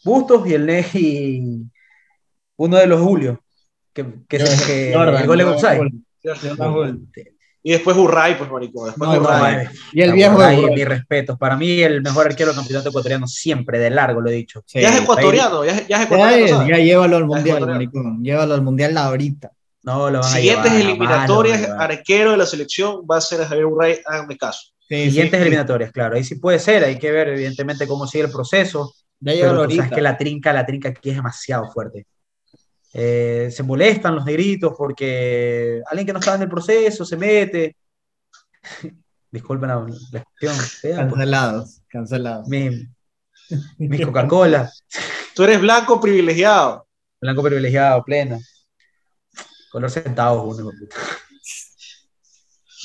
[0.05, 1.43] Bustos y el Neji,
[2.57, 3.43] uno de los Julio,
[3.93, 5.93] que, que, es el, que Jordan, el gol de Offside.
[7.67, 8.85] Y después Urray, pues marico.
[8.85, 9.65] Después no, Urray.
[9.65, 11.39] No, y el viejo Urray, de mis respetos.
[11.39, 14.63] Para mí, el mejor arquero del campeonato ecuatoriano siempre, de largo, lo he dicho.
[14.67, 16.69] Sí, ya es ecuatoriano, ya, ya es ecuatoriano.
[16.69, 18.03] Ya, ya llévalo al mundial, marico.
[18.21, 19.51] Llévalo al mundial ahorita.
[19.83, 23.41] No, lo van Siguientes a llevar, eliminatorias, malo, arquero de la selección va a ser
[23.41, 24.73] a Javier Urray, háganme caso.
[24.87, 26.17] Sí, Siguientes sí, eliminatorias, claro.
[26.17, 28.95] Ahí sí puede ser, hay que ver, evidentemente, cómo sigue el proceso.
[29.21, 32.07] Ya pero tú sabes que la trinca, la trinca aquí es demasiado fuerte.
[32.97, 37.77] Eh, se molestan los negritos porque alguien que no estaba en el proceso se mete.
[39.33, 40.97] Disculpen la, la expresión.
[40.97, 42.47] Cancelados, cancelados.
[42.47, 42.71] Mi,
[43.79, 44.71] mi Coca-Cola.
[45.35, 46.87] Tú eres blanco privilegiado.
[47.21, 48.39] Blanco privilegiado, pleno.
[49.73, 50.71] Color centavos, uno.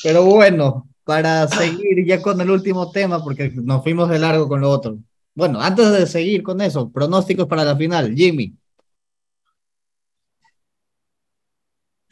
[0.02, 4.62] Pero bueno, para seguir ya con el último tema, porque nos fuimos de largo con
[4.62, 4.98] lo otro.
[5.36, 8.59] Bueno, antes de seguir con eso, pronósticos para la final, Jimmy.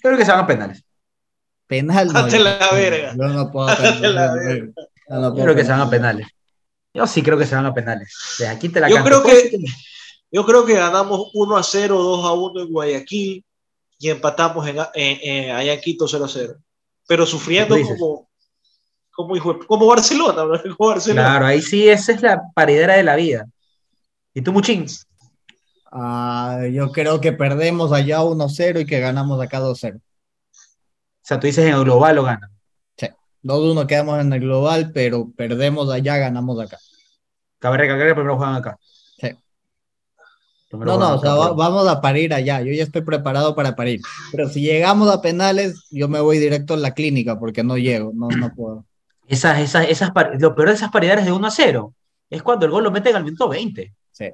[0.07, 0.83] Creo que se van a penales.
[1.67, 2.07] Penal.
[2.07, 3.13] No, Hazte la verga.
[3.15, 3.67] Yo no puedo.
[3.67, 4.71] La verga.
[5.09, 6.27] No, no Yo creo que se van a penales.
[6.93, 8.11] Yo sí creo que se van a penales.
[8.39, 9.21] De aquí te la yo canto.
[9.21, 9.57] creo que
[10.31, 13.45] yo creo que ganamos 1 a 0, 2 a 1 en Guayaquil
[13.99, 16.55] y empatamos en, en, en allá en Quito 0 a 0.
[17.07, 18.27] Pero sufriendo como
[19.17, 20.43] como, hijo, como Barcelona,
[20.77, 21.27] como Barcelona.
[21.27, 23.47] Claro, ahí sí esa es la paridera de la vida.
[24.33, 24.85] ¿Y tú, Muchín?
[25.97, 29.95] Uh, yo creo que perdemos allá 1-0 y que ganamos acá 2-0.
[29.95, 30.01] O
[31.23, 32.51] sea, tú dices en el global lo ganan.
[32.95, 33.07] Sí,
[33.41, 36.77] 2-1 quedamos en el global, pero perdemos allá, ganamos acá.
[37.57, 38.77] Cabe recalcar que primero juegan acá.
[39.19, 39.31] Sí.
[40.69, 42.61] Primero no, no, o sea, acá, va, vamos a parir allá.
[42.61, 43.99] Yo ya estoy preparado para parir.
[44.31, 48.11] Pero si llegamos a penales, yo me voy directo a la clínica porque no llego,
[48.13, 48.85] no, no puedo.
[49.27, 51.93] Esas, esas, esas, lo peor de esas paridades de 1 a 0
[52.29, 53.95] es cuando el gol lo meten al minuto 20.
[54.11, 54.25] Sí.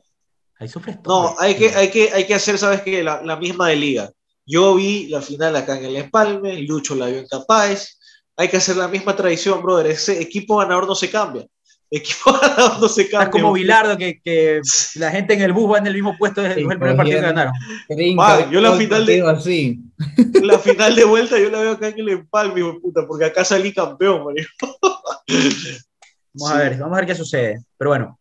[0.60, 1.32] Ahí sufres todo.
[1.32, 3.04] No, hay que, hay que, hay que hacer, ¿sabes qué?
[3.04, 4.12] La, la, misma de liga.
[4.46, 7.98] Yo vi la final acá en el Empalme, Lucho la vio en Capaz.
[8.36, 9.88] Hay que hacer la misma tradición, brother.
[9.88, 11.46] Ese equipo ganador no se cambia.
[11.92, 13.26] Equipo ganador no se cambia.
[13.26, 14.62] Es como Bilardo, que, que
[14.96, 17.20] la gente en el bus va en el mismo puesto desde sí, el primer partido
[17.20, 17.54] que ganaron.
[18.16, 19.80] Man, yo la final de así.
[20.42, 23.26] la final de vuelta yo la veo acá en el Empalme, hijo de puta, porque
[23.26, 24.50] acá salí campeón, marico.
[26.36, 26.54] Vamos sí.
[26.54, 27.64] a ver, vamos a ver qué sucede.
[27.78, 28.20] Pero bueno,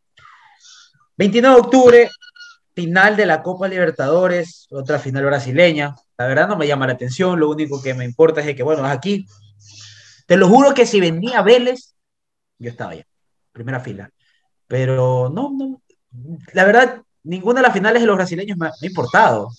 [1.17, 2.11] 29 de octubre,
[2.75, 5.95] final de la Copa Libertadores, otra final brasileña.
[6.17, 8.85] La verdad no me llama la atención, lo único que me importa es que, bueno,
[8.85, 9.27] aquí.
[10.27, 11.95] Te lo juro que si venía Vélez,
[12.59, 13.05] yo estaba allá,
[13.53, 14.11] primera fila.
[14.67, 15.83] Pero no, no,
[16.53, 19.51] la verdad, ninguna de las finales de los brasileños me ha, importado.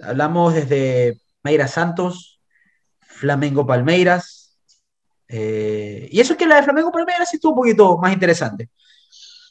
[0.00, 2.40] Hablamos desde Mayra Santos,
[3.00, 4.56] Flamengo Palmeiras.
[5.28, 8.70] Eh, y eso es que la de Flamengo Palmeiras sí estuvo un poquito más interesante.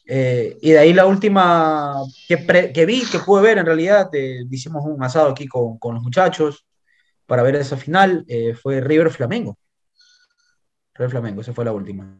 [0.06, 1.95] Eh, y de ahí la última
[2.28, 4.10] que, vi, que pude ver en realidad,
[4.51, 6.66] hicimos un asado aquí con, con, los muchachos
[7.26, 8.26] para ver esa final,
[8.62, 9.58] fue River Flamengo.
[10.93, 12.18] River Flamengo, esa fue la última.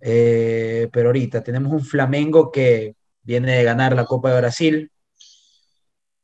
[0.00, 4.92] Eh, pero ahorita tenemos un Flamengo que viene de ganar la Copa de Brasil,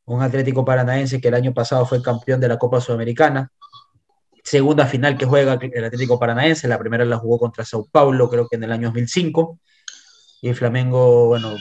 [0.05, 3.51] un Atlético Paranaense que el año pasado fue campeón de la Copa Sudamericana,
[4.45, 8.49] segunda final que juega el Atlético Paranaense, la primera la jugó contra Sao Paulo, creo
[8.49, 9.59] que en el año 2005,
[10.43, 11.57] y Flamengo, bueno,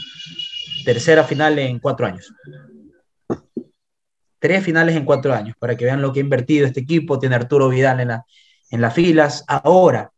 [0.84, 2.34] tercera final en cuatro años.
[4.40, 7.36] Tres finales en cuatro años, para que vean lo que ha invertido este equipo, tiene
[7.36, 8.26] Arturo Vidal en, la,
[8.72, 9.46] en las filas.
[9.48, 10.12] Ahora,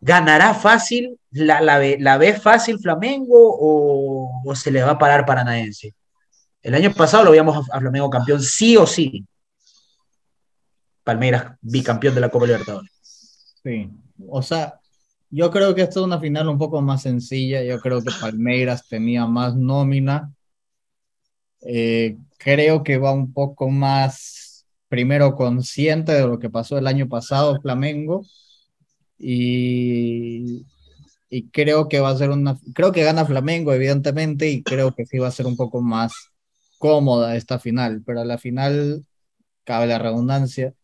[0.00, 1.18] ¿Ganará fácil?
[1.30, 5.94] ¿La, la, ve, fácil Flamengo o, se le va a parar Paranaense?
[6.62, 9.26] El año pasado lo veíamos a Flamengo campeón sí o sí.
[11.02, 12.90] Palmeiras bicampeón de la Copa Libertadores.
[13.62, 13.90] Sí,
[14.28, 14.77] o sea,
[15.30, 17.62] yo creo que esta es una final un poco más sencilla.
[17.62, 20.32] Yo creo que Palmeiras tenía más nómina.
[21.62, 27.08] Eh, creo que va un poco más, primero, consciente de lo que pasó el año
[27.08, 28.24] pasado Flamengo
[29.18, 30.66] y,
[31.30, 35.06] y creo que va a ser una, creo que gana Flamengo, evidentemente, y creo que
[35.06, 36.12] sí va a ser un poco más
[36.78, 39.04] cómoda esta final, pero a la final,
[39.64, 40.74] cabe la redundancia,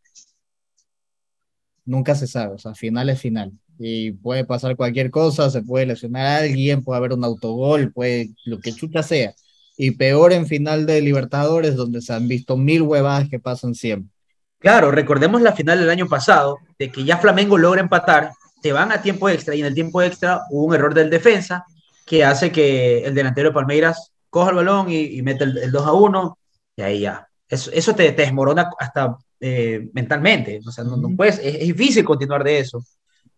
[1.85, 3.53] nunca se sabe, o sea, final es final.
[3.79, 8.31] Y puede pasar cualquier cosa, se puede lesionar a alguien, puede haber un autogol, puede
[8.45, 9.35] lo que chuta sea.
[9.77, 14.11] Y peor en final de Libertadores, donde se han visto mil huevadas que pasan siempre.
[14.59, 18.31] Claro, recordemos la final del año pasado, de que ya Flamengo logra empatar,
[18.63, 21.67] te van a tiempo extra y en el tiempo extra hubo un error del defensa
[22.07, 25.93] que hace que el delantero de Palmeiras coja el balón y, mete el, 2 a
[25.93, 26.39] 1
[26.77, 27.29] y ahí ya.
[27.47, 30.61] Eso, eso te, desmorona hasta eh, mentalmente.
[30.67, 32.83] O sea, no, puedes, es, difícil continuar de eso.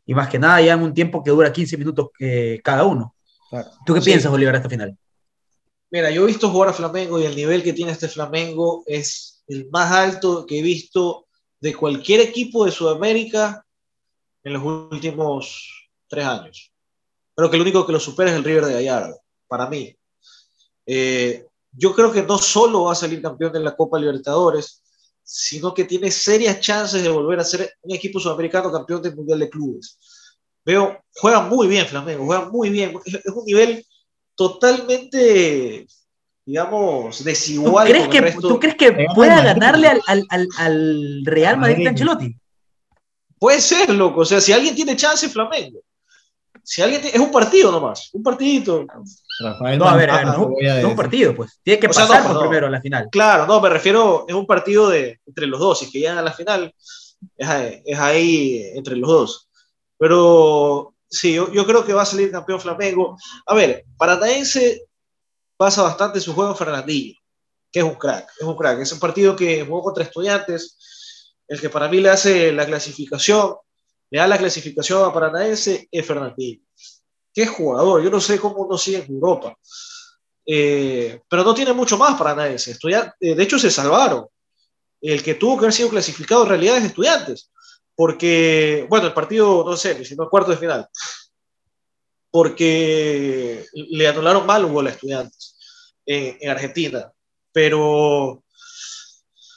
[0.06, 3.14] Y más que nada ya en un tiempo que dura 15 minutos eh, cada uno.
[3.84, 4.96] ¿Tú qué piensas, Oliver, esta final?
[5.90, 9.44] Mira, yo he visto jugar a Flamengo y el nivel que tiene este Flamengo es
[9.48, 11.26] el más alto que he visto
[11.60, 13.64] de cualquier equipo de Sudamérica
[14.42, 16.72] en los últimos tres años.
[17.34, 19.96] Creo que el único que lo supera es el River de Gallardo, para mí.
[20.86, 24.82] Eh, yo creo que no solo va a salir campeón de la Copa Libertadores,
[25.28, 29.40] sino que tiene serias chances de volver a ser un equipo sudamericano campeón del Mundial
[29.40, 29.98] de Clubes.
[30.64, 32.94] Veo, juega muy bien Flamengo, juega muy bien.
[33.04, 33.84] Es un nivel
[34.36, 35.86] totalmente
[36.46, 37.88] digamos, desigual.
[37.88, 42.36] ¿Tú crees, que, ¿tú crees que pueda ganarle al, al, al, Real Madrid de Ancelotti?
[43.38, 44.20] Puede ser, loco.
[44.20, 45.80] O sea, si alguien tiene chance, Flamengo.
[46.62, 48.86] Si alguien es un partido nomás, un partidito.
[49.40, 51.60] Rafael no, a ver, a ver, no, es un partido, pues.
[51.62, 53.08] Tiene que pasar primero a la final.
[53.10, 55.78] Claro, no, me refiero, es un partido de, entre los dos.
[55.78, 56.74] Si es que llegan a la final,
[57.36, 59.48] es ahí, es ahí entre los dos.
[59.98, 63.16] Pero sí, yo, yo, creo que va a salir campeón Flamengo.
[63.46, 64.82] A ver, Paranaense
[65.56, 67.18] pasa bastante su juego Fernandillo,
[67.72, 68.80] que es un crack, es un crack.
[68.80, 73.54] Es un partido que jugó contra estudiantes, el que para mí le hace la clasificación,
[74.10, 76.60] le da la clasificación a Paranaense, es Fernandillo.
[77.36, 79.54] Qué jugador, yo no sé cómo no sigue en Europa.
[80.46, 82.78] Eh, pero no tiene mucho más Paranaense.
[83.20, 84.26] Eh, de hecho, se salvaron.
[85.02, 87.50] El que tuvo que haber sido clasificado en realidad es Estudiantes.
[87.94, 90.88] Porque, bueno, el partido, no sé, sino cuarto de final
[92.36, 95.56] porque le anularon mal un gol a estudiantes
[96.04, 97.10] en, Argentina.
[97.50, 98.44] Pero,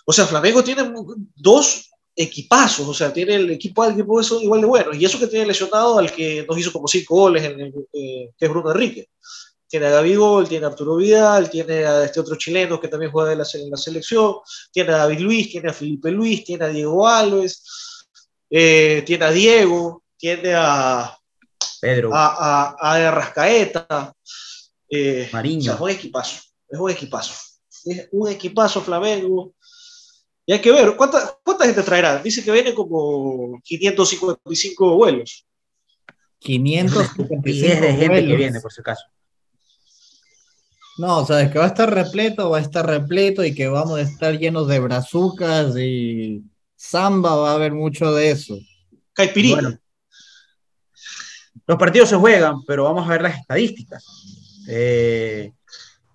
[0.06, 0.90] o sea, Flamengo tiene
[1.36, 1.89] dos
[2.22, 5.28] equipazos, o sea, tiene el equipo al equipo son igual de buenos, y eso que
[5.28, 9.10] tiene lesionado al que nos hizo como cinco goles, en eh, que es Bruno Enrique.
[9.68, 13.12] Tiene a David Gol, tiene a Arturo Vidal, tiene a este otro chileno que también
[13.12, 14.36] juega en la, en la selección,
[14.72, 17.64] tiene a David Luis, tiene a Felipe Luis, tiene a Diego Alves,
[18.50, 21.20] eh, tiene a Diego, tiene a,
[21.80, 22.14] Pedro.
[22.14, 24.14] A, a, a Rascaeta.
[24.90, 25.74] Eh, Mariño.
[25.74, 26.42] es un equipazo.
[26.68, 27.34] Es un equipazo.
[27.86, 29.54] Es un equipazo Flamengo.
[30.50, 32.24] Y hay que ver, ¿cuánta, cuánta gente traerá?
[32.24, 35.46] Dice que viene como 555 vuelos.
[36.40, 39.04] 555 de gente que viene, por si acaso.
[40.98, 43.68] No, o sea, es que va a estar repleto, va a estar repleto y que
[43.68, 46.42] vamos a estar llenos de brazucas y
[46.76, 48.58] samba, va a haber mucho de eso.
[49.14, 49.78] Caipirino.
[51.68, 54.04] Los partidos se juegan, pero vamos a ver las estadísticas.
[54.68, 55.54] Eh,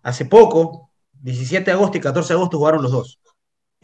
[0.02, 0.90] hace poco,
[1.22, 3.20] 17 de agosto y 14 de agosto jugaron los dos.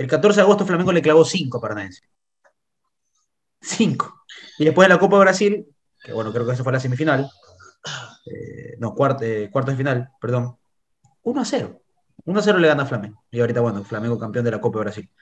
[0.01, 2.01] El 14 de agosto Flamengo le clavó 5 a Paranaense.
[3.61, 4.25] 5.
[4.59, 5.67] Y después de la Copa de Brasil,
[6.03, 7.31] que bueno, creo que esa fue la semifinal,
[8.27, 10.57] eh, no, cuarto, eh, cuarto de final, perdón.
[11.23, 11.83] 1 a 0.
[12.25, 13.23] 1 a 0 le gana a Flamengo.
[13.31, 15.11] Y ahorita, bueno, Flamengo campeón de la Copa de Brasil.
[15.13, 15.19] O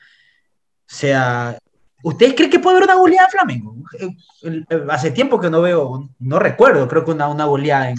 [0.86, 1.58] sea,
[2.04, 3.76] ¿ustedes creen que puede haber una goleada de Flamengo?
[4.00, 7.98] Eh, hace tiempo que no veo, no recuerdo, creo que una, una goleada en,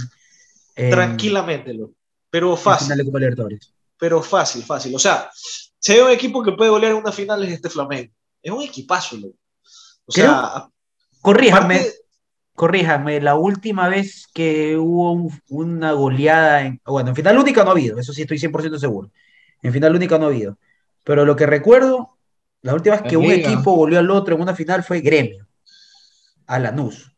[0.76, 1.78] en- Tranquilamente.
[2.30, 2.86] Pero en fácil.
[2.86, 3.74] final de Copa Libertadores.
[3.98, 4.96] pero fácil, fácil.
[4.96, 5.30] O sea,
[5.80, 8.12] si hay un equipo que puede golear en una final es este Flamengo.
[8.42, 9.36] Es un equipazo, loco.
[10.06, 10.70] O Creo- sea,
[11.22, 11.94] Corríjame, aparte-
[12.56, 17.70] corríjame, la última vez que hubo un- una goleada, en, bueno, en final única no
[17.70, 19.12] ha habido, eso sí estoy 100% seguro.
[19.62, 20.58] En final única no ha habido.
[21.04, 22.18] Pero lo que recuerdo,
[22.62, 23.52] la última vez que En un Liga.
[23.52, 25.46] equipo goleó al otro en una final fue Gremio,
[26.48, 27.12] a Lanús.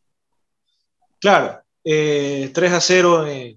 [1.19, 3.55] claro, eh, 3 a 0 en,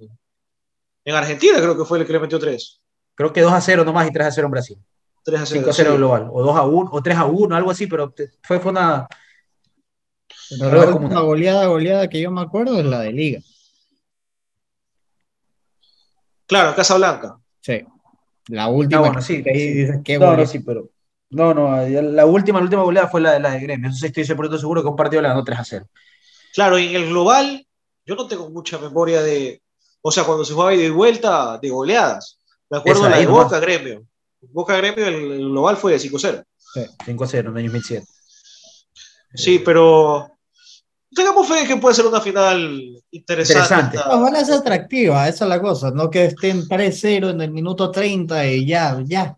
[1.04, 2.80] en Argentina, creo que fue el que le metió 3.
[3.14, 4.78] Creo que 2 a 0 nomás y 3 a 0 en Brasil.
[5.24, 5.60] 3 a 0.
[5.60, 5.96] 5 a 0 sí.
[5.96, 8.70] global, o 2 a 1, o 3 a 1, algo así, pero te- fue, fue
[8.72, 9.08] una.
[10.50, 13.40] La una- goleada, goleada que yo me acuerdo es la de Liga.
[16.46, 17.38] Claro, Casablanca.
[17.60, 17.84] Sí.
[18.48, 18.98] La última.
[18.98, 19.72] Ah, bueno, sí, que sí.
[19.72, 20.90] dices, qué No, no, sí, pero.
[21.30, 23.88] No, no, la última, la última goleada fue la de la de Gremio.
[23.90, 25.86] Eso sí estoy 100% seguro que un partido le ganó 3 a 0.
[26.54, 27.66] Claro, y en el global,
[28.04, 29.60] yo no tengo mucha memoria de.
[30.02, 32.38] O sea, cuando se jugaba ida y vuelta de goleadas.
[32.70, 33.26] Me acuerdo Esa la de.
[33.26, 34.04] Boca Gremio.
[34.52, 36.42] Boca Gremio, el, el global fue de 5 a 0.
[37.04, 38.06] 5 a 0 en el año 2007.
[39.34, 40.30] Sí, pero.
[41.14, 42.80] Tengamos fe en que puede ser una final
[43.12, 43.62] interesante.
[43.62, 43.96] Interesante.
[43.98, 47.40] esta- No, van a ser atractivas, esa es la cosa, no que estén 3-0 en
[47.40, 49.36] el minuto 30 y ya, ya.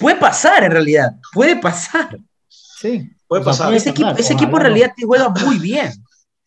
[0.00, 2.18] Puede pasar en realidad, puede pasar.
[2.48, 3.10] Sí.
[3.26, 3.66] Puede O sea, pasar.
[3.66, 5.92] puede Ese equipo, ese equipo en realidad te juega muy bien.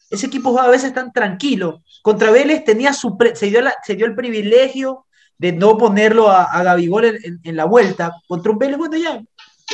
[0.09, 1.83] Ese equipo juega a veces tan tranquilo.
[2.01, 5.05] Contra Vélez tenía su pre- se, dio la- se dio el privilegio
[5.37, 8.11] de no ponerlo a, a Gabigol en, en- en la vuelta.
[8.27, 9.21] Contra un Vélez, bueno, ya.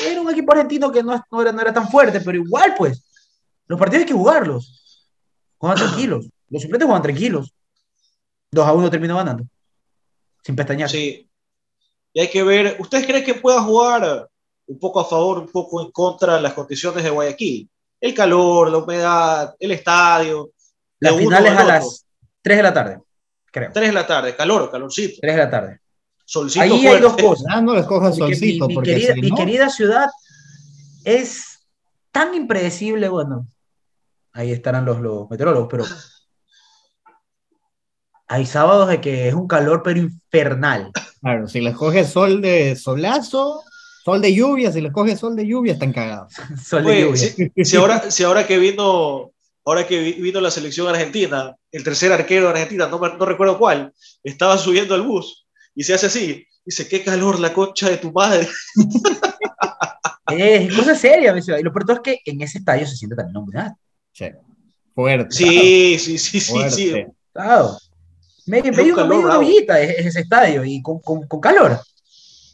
[0.05, 3.03] Era un equipo argentino que no, no era, no era tan fuerte, pero igual, pues.
[3.68, 5.07] Los partidos hay que jugarlos.
[5.57, 6.28] Juegan tranquilos.
[6.49, 7.53] Los suplentes juegan tranquilos.
[8.51, 9.45] 2 a 1 terminó ganando.
[10.43, 10.89] Sin pestañear.
[10.89, 11.30] Sí.
[12.11, 12.76] Y hay que ver.
[12.80, 14.30] ¿Ustedes creen que pueda jugar
[14.68, 17.70] un poco a favor, un poco en contra de las condiciones de Guayaquil?
[18.01, 20.51] El calor, la humedad, el estadio.
[20.99, 22.05] La final es a las
[22.41, 22.99] 3 de la tarde,
[23.53, 23.71] creo.
[23.71, 25.79] 3 de la tarde, calor, calorcito, 3 de la tarde.
[26.25, 27.01] solcito Ahí hay fuerte.
[27.03, 27.45] dos cosas.
[27.49, 30.09] Ya no les cojas Porque mi, solcito, mi porque querida, si mi no, querida ciudad
[31.05, 31.59] es
[32.11, 33.47] tan impredecible, bueno,
[34.33, 35.85] ahí estarán los, los meteorólogos, pero
[38.27, 40.91] hay sábados de que es un calor pero infernal.
[41.21, 43.61] claro, si les coges sol de solazo,
[44.03, 46.33] sol de lluvia, si les coges sol de lluvia, están cagados.
[46.65, 47.33] Sol de Oye, lluvia.
[47.55, 49.31] si, si ahora, si ahora que vino,
[49.66, 53.26] ahora que vi- vino la selección argentina, el tercer arquero de Argentina, no, me- no
[53.26, 53.93] recuerdo cuál,
[54.24, 56.45] estaba subiendo al bus y se hace así.
[56.66, 58.47] Dice, qué calor la concha de tu madre.
[60.28, 61.59] Es cosa seria, mi ciudad.
[61.59, 63.72] Y lo peor es que en ese estadio se siente también la humedad.
[64.14, 64.26] Sí.
[64.95, 65.36] Fuerte.
[65.36, 66.72] Sí, sí, sí, sí, fuerte.
[66.76, 66.93] sí.
[67.34, 67.78] Claro.
[68.45, 69.09] Medio, Es un medio, calor
[69.39, 71.72] medio una es ese estadio y con, con- con calor.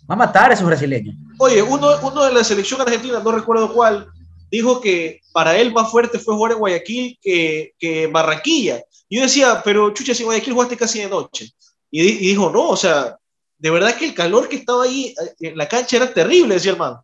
[0.10, 1.16] Va a matar a esos brasileños.
[1.38, 4.08] Oye, uno, uno de la selección argentina, no recuerdo cuál,
[4.52, 8.84] dijo que para él más fuerte fue jugar en Guayaquil que, que Barranquilla.
[9.08, 11.50] Y yo decía, pero chucha, si en Guayaquil jugaste casi de noche.
[11.92, 13.18] Y, y dijo, no, o sea,
[13.58, 16.72] de verdad que el calor que estaba ahí eh, en la cancha era terrible, decía
[16.74, 16.98] el man.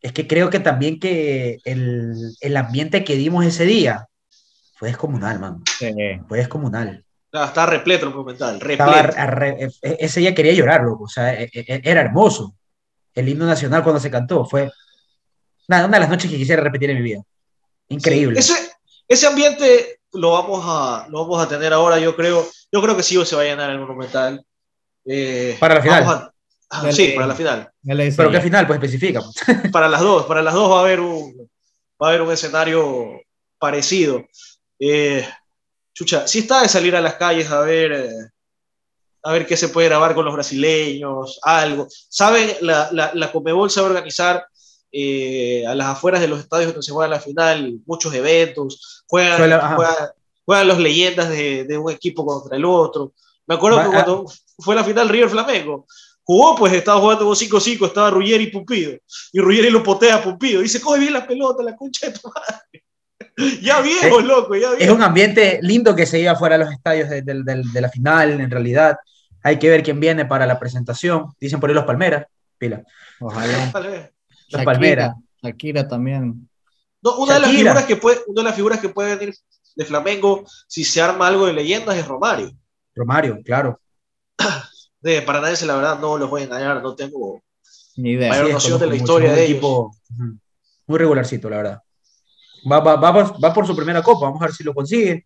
[0.00, 4.06] Es que creo que también que el, el ambiente que dimos ese día
[4.76, 5.62] fue descomunal, man.
[5.78, 5.92] Sí.
[6.28, 7.04] Fue descomunal.
[7.32, 9.20] Ah, Estaba repleto el documental, Estaba repleto.
[9.20, 11.04] arre- e- ese día quería llorar, loco.
[11.04, 12.54] O sea, e- e- era hermoso.
[13.14, 14.70] El himno nacional cuando se cantó fue
[15.68, 17.22] nada, una de las noches que quisiera repetir en mi vida.
[17.88, 18.42] Increíble.
[18.42, 18.70] Sí, Ese,
[19.06, 22.46] ese ambiente lo vamos, a, lo vamos a tener ahora, yo creo.
[22.72, 24.44] Yo creo que sí se va a llenar el Monumental.
[25.06, 26.02] Eh, Para la final.
[26.04, 26.32] a-
[26.70, 26.92] ah, Dale.
[26.92, 27.70] sí, para la final.
[27.82, 29.20] Pero al final, pues especifica.
[29.22, 29.70] pues.
[29.72, 31.48] para las dos, para las dos va a haber un,
[32.02, 33.20] va a haber un escenario
[33.58, 34.24] parecido.
[34.78, 35.26] Eh,
[35.94, 38.10] chucha, sí está de salir a las calles a ver, eh,
[39.22, 41.86] a ver qué se puede grabar con los brasileños, algo.
[41.90, 44.46] Saben, la, la, la Comebol sabe organizar
[44.92, 49.52] eh, a las afueras de los estadios donde se juega la final muchos eventos, juegan,
[49.52, 49.76] ajá.
[49.76, 49.94] juegan,
[50.44, 53.12] juegan los leyendas de, de un equipo contra el otro.
[53.46, 54.26] Me acuerdo Va- que cuando
[54.58, 55.86] fue la final River Flamengo,
[56.22, 58.92] jugó, pues estaba jugando 5-5, estaba Ruggeri y Pumpido.
[59.32, 60.60] Y Ruggeri lo potea a Pumpido.
[60.60, 62.84] Dice, coge bien la pelota, la concha de tu madre.
[63.62, 64.94] ya viejo, loco, ya Es viejo.
[64.94, 67.88] un ambiente lindo que se iba fuera de los estadios de, de- de- de la
[67.88, 68.96] final, en realidad.
[69.42, 71.26] Hay que ver quién viene para la presentación.
[71.40, 72.26] Dicen por ahí los Palmeras.
[72.58, 72.82] Pila.
[73.20, 73.70] Ojalá.
[73.72, 74.12] Vale.
[74.50, 75.14] Los Palmeras.
[75.42, 76.48] Shakira también.
[77.02, 77.70] No, una, de las Shakira.
[77.72, 79.34] figuras que puede, una de las figuras que puede venir
[79.76, 82.50] de Flamengo, si se arma algo de leyendas, es Romario.
[82.94, 83.80] Romario, claro.
[85.00, 87.40] De Paranaense, la verdad, no los voy a engañar, no tengo.
[87.96, 88.30] Ni idea.
[88.30, 90.38] Mayor Sí, noción de la historia mucho, de equipo ujú,
[90.88, 91.82] muy regularcito, la verdad.
[92.70, 95.24] Va, va, va, por, va por su primera copa, vamos a ver si lo consigue.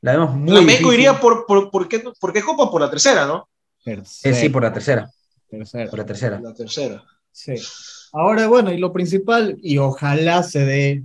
[0.00, 0.94] La vemos muy Flamengo difícil.
[0.94, 3.48] iría por, por, por, qué, por qué copa, por la tercera, ¿no?
[3.86, 5.08] Eh, sí, por la tercera.
[5.48, 5.90] Tercera.
[5.90, 6.40] Por la tercera.
[6.40, 7.04] La tercera.
[7.30, 7.54] Sí.
[8.16, 11.02] Ahora, bueno, y lo principal, y ojalá se dé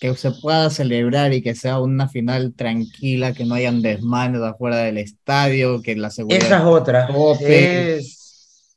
[0.00, 4.78] que se pueda celebrar y que sea una final tranquila, que no hayan desmanes afuera
[4.78, 6.42] del estadio, que la seguridad...
[6.42, 7.06] Esa es otra.
[7.06, 8.00] tope.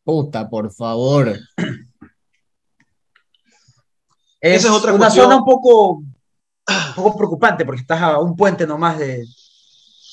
[0.04, 1.30] Puta, por favor.
[4.42, 5.28] Es, Esa es otra una cuestión.
[5.28, 9.26] zona un poco, un poco preocupante porque estás a un puente nomás de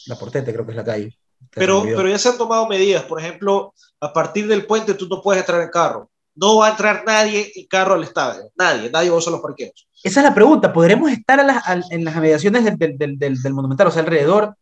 [0.07, 1.19] la Portete, creo que es la calle.
[1.51, 3.03] Pero, pero ya se han tomado medidas.
[3.03, 6.09] Por ejemplo, a partir del puente tú no puedes entrar en carro.
[6.35, 8.51] No va a entrar nadie en carro al estadio.
[8.57, 8.91] Nadie.
[8.91, 9.89] Nadie va a usar los parqueos.
[10.03, 10.73] Esa es la pregunta.
[10.73, 13.91] ¿Podremos estar a las- al- en las mediaciones del, del, del, del- del Monumental, o
[13.91, 14.55] sea, alrededor,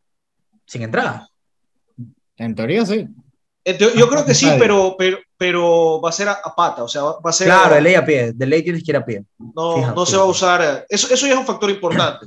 [0.67, 1.29] sin entrada?
[2.37, 3.07] En teoría sí.
[3.97, 6.83] Yo creo que sí, pero, pero, pero va a ser a, a pata.
[6.85, 7.47] O sea, va a ser.
[7.49, 8.33] Claro, de ley a pie.
[8.33, 9.25] De ley tienes que ir a pie.
[9.39, 10.87] no, Fija, no se va a usar.
[10.89, 12.27] Eso, eso ya es un factor importante.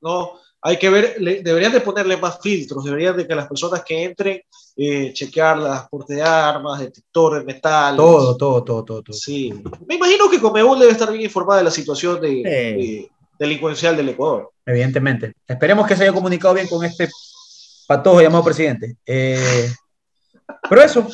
[0.00, 0.32] ¿no?
[0.62, 4.02] Hay que ver, le- deberían de ponerle más filtros, deberían de que las personas que
[4.04, 4.42] entren,
[4.76, 7.96] eh, chequear las portes de armas, detectores, de metal.
[7.96, 9.02] Todo, todo, todo, todo.
[9.02, 9.16] todo.
[9.16, 9.52] Sí.
[9.86, 12.42] Me imagino que Comebol debe estar bien informada de la situación de, Sí.
[12.42, 14.50] de- delincuencial del Ecuador.
[14.66, 15.34] Evidentemente.
[15.48, 17.08] Esperemos que se haya comunicado bien con este
[17.88, 18.96] patojo llamado presidente.
[19.06, 19.70] Eh,
[20.68, 21.08] pero eso,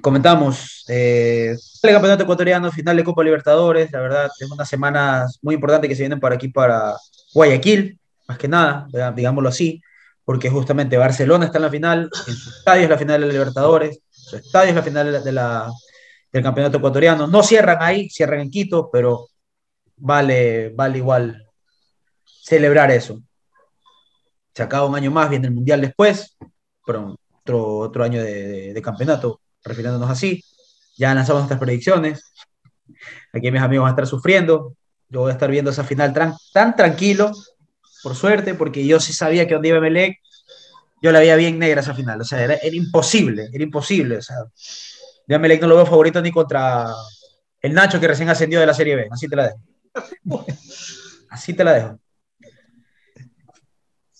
[0.00, 0.84] comentamos.
[0.88, 3.90] Eh, el campeonato ecuatoriano, final de Copa Libertadores.
[3.92, 6.94] La verdad, es unas semanas muy importantes que se vienen para aquí, para
[7.34, 7.98] Guayaquil,
[8.28, 9.80] más que nada, digámoslo así,
[10.24, 13.32] porque justamente Barcelona está en la final, en su estadio es la final de la
[13.32, 15.72] Libertadores, su estadio es la final de la- de la-
[16.32, 17.26] del campeonato ecuatoriano.
[17.26, 19.28] No cierran ahí, cierran en Quito, pero
[19.96, 21.46] vale, vale igual
[22.24, 23.20] celebrar eso.
[24.54, 26.36] Se acaba un año más, viene el Mundial después,
[26.86, 30.42] pero otro, otro año de, de- de campeonato, refiriéndonos así.
[30.96, 32.32] Ya lanzamos nuestras predicciones.
[33.32, 34.74] Aquí mis amigos van a estar sufriendo.
[35.08, 37.32] Yo voy a estar viendo esa final tran- tan tranquilo,
[38.02, 40.18] por suerte, porque yo sí sabía que donde iba Melec,
[41.02, 42.20] yo la veía bien negra esa final.
[42.20, 44.18] O sea, era, era imposible, era imposible.
[44.18, 44.36] O sea,
[45.26, 46.92] yo a Melec no lo veo favorito ni contra
[47.60, 49.08] el Nacho que recién ascendió de la Serie B.
[49.10, 49.60] Así te la dejo.
[51.30, 51.98] Así te la dejo.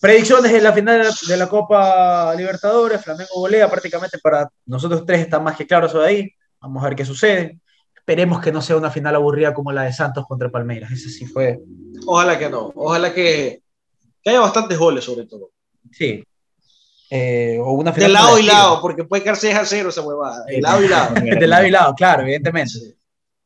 [0.00, 5.04] Predicciones en la final de la, de la Copa Libertadores, Flamengo golea prácticamente para nosotros
[5.06, 6.30] tres está más que claro eso de ahí.
[6.60, 7.60] Vamos a ver qué sucede.
[7.94, 10.90] Esperemos que no sea una final aburrida como la de Santos contra Palmeiras.
[10.90, 11.60] Ese sí fue.
[12.04, 12.72] Ojalá que no.
[12.74, 13.62] Ojalá que,
[14.22, 15.50] que haya bastantes goles, sobre todo.
[15.90, 16.24] Sí.
[17.10, 19.54] Eh, o una De final lado como y la de lado, porque puede quedar 6
[19.54, 20.44] a 0 esa huevada.
[20.46, 21.14] De lado y lado.
[21.20, 22.96] De lado y lado, claro, evidentemente.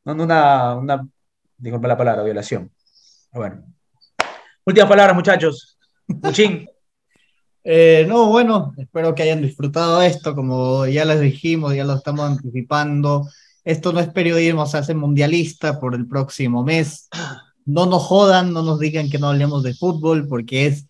[0.05, 1.07] No no una, una,
[1.57, 2.71] disculpe la palabra, violación.
[3.33, 3.63] Bueno.
[4.63, 5.77] Últimas palabras, muchachos.
[6.07, 6.69] Muchín.
[7.69, 12.25] Eh, no, bueno, espero que hayan disfrutado esto, como ya les dijimos, ya lo estamos
[12.25, 13.27] anticipando.
[13.65, 17.09] Esto no es periodismo, se hace mundialista por el próximo mes.
[17.67, 20.85] No nos jodan, no nos digan que no hablemos de fútbol, porque es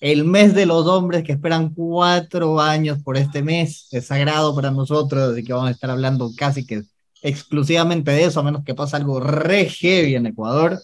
[0.00, 3.88] el mes de los hombres que esperan cuatro años por este mes.
[3.92, 6.82] Es sagrado para nosotros, así que vamos a estar hablando casi que
[7.22, 10.80] exclusivamente de eso, a menos que pase algo re heavy en Ecuador.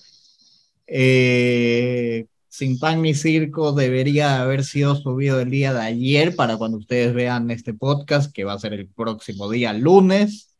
[0.87, 6.78] Eh, sin pan ni circo debería haber sido subido el día de ayer para cuando
[6.78, 10.54] ustedes vean este podcast, que va a ser el próximo día lunes.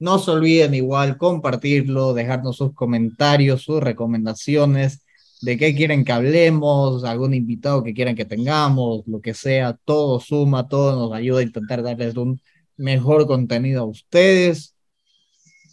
[0.00, 5.04] No se olviden igual compartirlo, dejarnos sus comentarios, sus recomendaciones,
[5.42, 10.18] de qué quieren que hablemos, algún invitado que quieran que tengamos, lo que sea, todo
[10.18, 12.40] suma, todo nos ayuda a intentar darles un
[12.76, 14.74] mejor contenido a ustedes.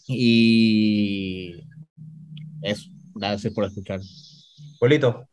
[0.07, 1.63] Y
[2.61, 4.01] eso, gracias por escuchar.
[4.79, 5.27] Polito.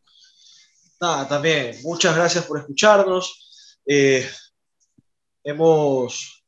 [1.01, 3.77] Nada, también, muchas gracias por escucharnos.
[3.85, 4.25] Eh,
[5.43, 6.43] hemos,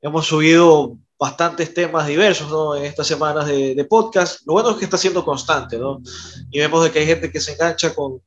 [0.00, 2.76] hemos subido bastantes temas diversos ¿no?
[2.76, 4.46] en estas semanas de, de, podcast.
[4.46, 6.00] Lo bueno es que está siendo constante, ¿no?
[6.50, 8.20] Y vemos de que hay gente que se engancha con,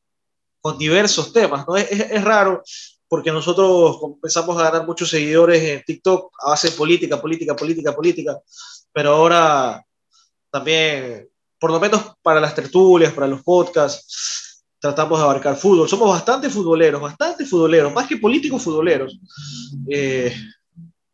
[0.60, 1.78] con diversos temas, ¿no?
[1.78, 2.64] Es, es, es raro
[3.08, 7.96] porque nosotros empezamos a ganar muchos seguidores en TikTok a base de política, política, política,
[7.96, 8.40] política,
[8.94, 9.84] pero ahora
[10.52, 11.28] también,
[11.60, 15.90] por lo menos para las tertulias, para los podcasts, tratamos de abarcar fútbol.
[15.90, 19.20] Somos bastante futboleros, bastante futboleros, más que políticos futboleros.
[19.90, 20.34] Eh,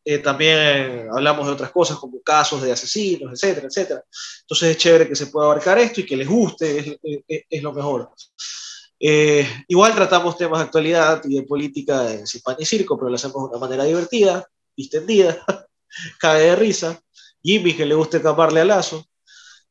[0.06, 4.04] eh, también hablamos de otras cosas como casos de asesinos, etcétera, etcétera.
[4.42, 6.98] Entonces es chévere que se pueda abarcar esto y que les guste, es,
[7.28, 8.12] es, es lo mejor.
[9.00, 13.10] Eh, igual tratamos temas de actualidad y de política en sin pan y circo, pero
[13.10, 15.44] lo hacemos de una manera divertida, distendida,
[16.20, 17.02] cae de risa.
[17.44, 19.06] Jimmy, que le guste escaparle a Lazo.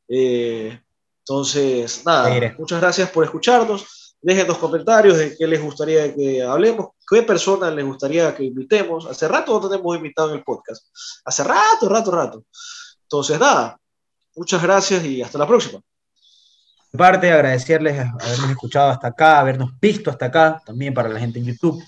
[0.08, 0.78] Eh,
[1.20, 4.03] entonces, nada, muchas gracias por escucharnos.
[4.24, 9.04] Dejen los comentarios de qué les gustaría que hablemos, qué personas les gustaría que invitemos.
[9.04, 10.86] Hace rato no tenemos invitado en el podcast.
[11.26, 12.44] Hace rato, rato, rato.
[13.02, 13.78] Entonces, nada,
[14.34, 15.78] muchas gracias y hasta la próxima.
[16.96, 21.44] Parte, agradecerles habernos escuchado hasta acá, habernos visto hasta acá, también para la gente en
[21.44, 21.84] YouTube.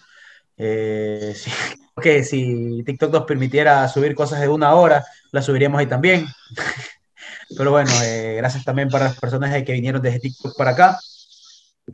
[0.59, 1.51] Eh, sí.
[2.03, 6.26] que si TikTok nos permitiera subir cosas de una hora, las subiríamos ahí también.
[7.57, 10.99] Pero bueno, eh, gracias también para las personas que vinieron desde TikTok para acá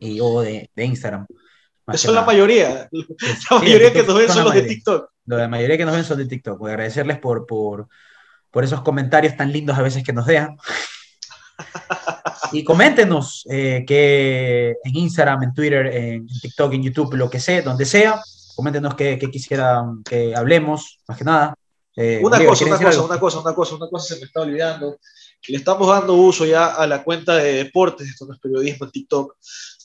[0.01, 1.27] y o de, de Instagram.
[1.93, 2.89] Eso es la mayoría.
[3.51, 5.11] La mayoría que nos ven son los de TikTok.
[5.27, 6.59] La mayoría que nos ven son de TikTok.
[6.59, 7.89] Voy a agradecerles por, por,
[8.51, 10.57] por esos comentarios tan lindos a veces que nos dejan.
[12.53, 17.63] Y coméntenos eh, que en Instagram, en Twitter, en TikTok, en YouTube, lo que sea,
[17.63, 18.21] donde sea,
[18.55, 21.55] coméntenos qué, quisieran que hablemos, más que nada.
[21.97, 24.99] Eh, una, cosa, una cosa, una cosa, una cosa, una cosa se me está olvidando.
[25.49, 28.93] Le estamos dando uso ya a la cuenta de deportes, esto no es periodismo en
[28.93, 29.37] TikTok,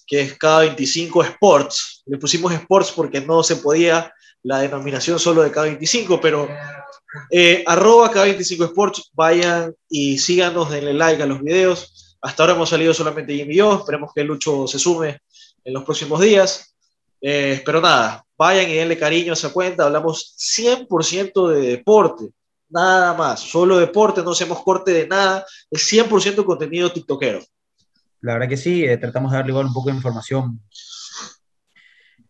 [0.07, 2.03] que es K25 Sports.
[2.05, 6.47] Le pusimos Sports porque no se podía la denominación solo de K25, pero
[7.29, 12.17] eh, arroba K25 Sports, vayan y síganos, denle like a los videos.
[12.21, 15.19] Hasta ahora hemos salido solamente Jimmy y yo, esperemos que Lucho se sume
[15.63, 16.73] en los próximos días.
[17.21, 22.29] Eh, pero nada, vayan y denle cariño a esa cuenta, hablamos 100% de deporte,
[22.69, 27.41] nada más, solo deporte, no hacemos corte de nada, es 100% contenido tiktokero.
[28.27, 30.59] La verdad que sí, eh, tratamos de darle igual un poco de información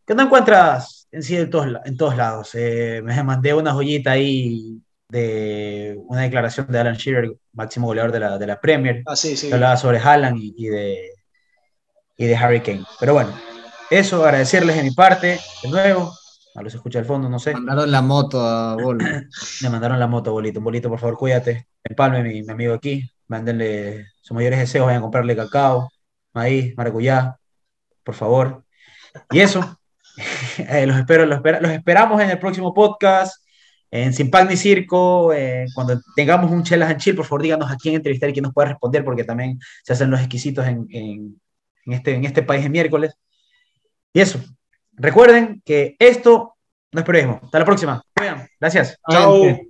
[0.06, 2.52] que no encuentras en sí en todos, en todos lados.
[2.54, 4.80] Eh, me mandé una joyita ahí
[5.10, 9.36] de una declaración de Alan Shearer, máximo goleador de la, de la Premier, ah, sí,
[9.36, 9.48] sí.
[9.48, 11.14] que hablaba sobre Haaland y, y, de,
[12.16, 12.86] y de Harry Kane.
[13.00, 13.34] Pero bueno,
[13.89, 16.14] eso, agradecerles de mi parte, de nuevo.
[16.54, 17.54] A los escucha al fondo, no sé.
[17.54, 19.04] Mandaron la moto a Bolo.
[19.62, 20.62] Me mandaron la moto, Bolito.
[20.62, 21.70] Bolito, por favor, cuídate.
[21.84, 23.04] Empalme mi, mi amigo aquí.
[23.28, 24.86] Mándenle sus mayores deseos.
[24.86, 25.89] Vayan a comprarle cacao,
[26.34, 27.38] maíz, maracuyá,
[28.03, 28.63] por favor.
[29.32, 29.61] Y eso.
[30.57, 33.45] Eh, los, espero, los, los, esperamos en el próximo podcast.
[33.91, 37.78] En Sin ni Circo, eh, cuando tengamos un Chelas and Chill, por favor díganos a
[37.78, 41.39] quién entrevistar y quién nos puede responder, porque también se hacen los exquisitos en, en,
[41.86, 43.13] en este, en este país de miércoles.
[44.11, 44.39] Y eso.
[44.93, 46.55] Recuerden que esto
[46.91, 47.39] no es periodismo.
[47.43, 48.01] Hasta la próxima.
[48.59, 48.97] Gracias.
[49.07, 49.66] Chao.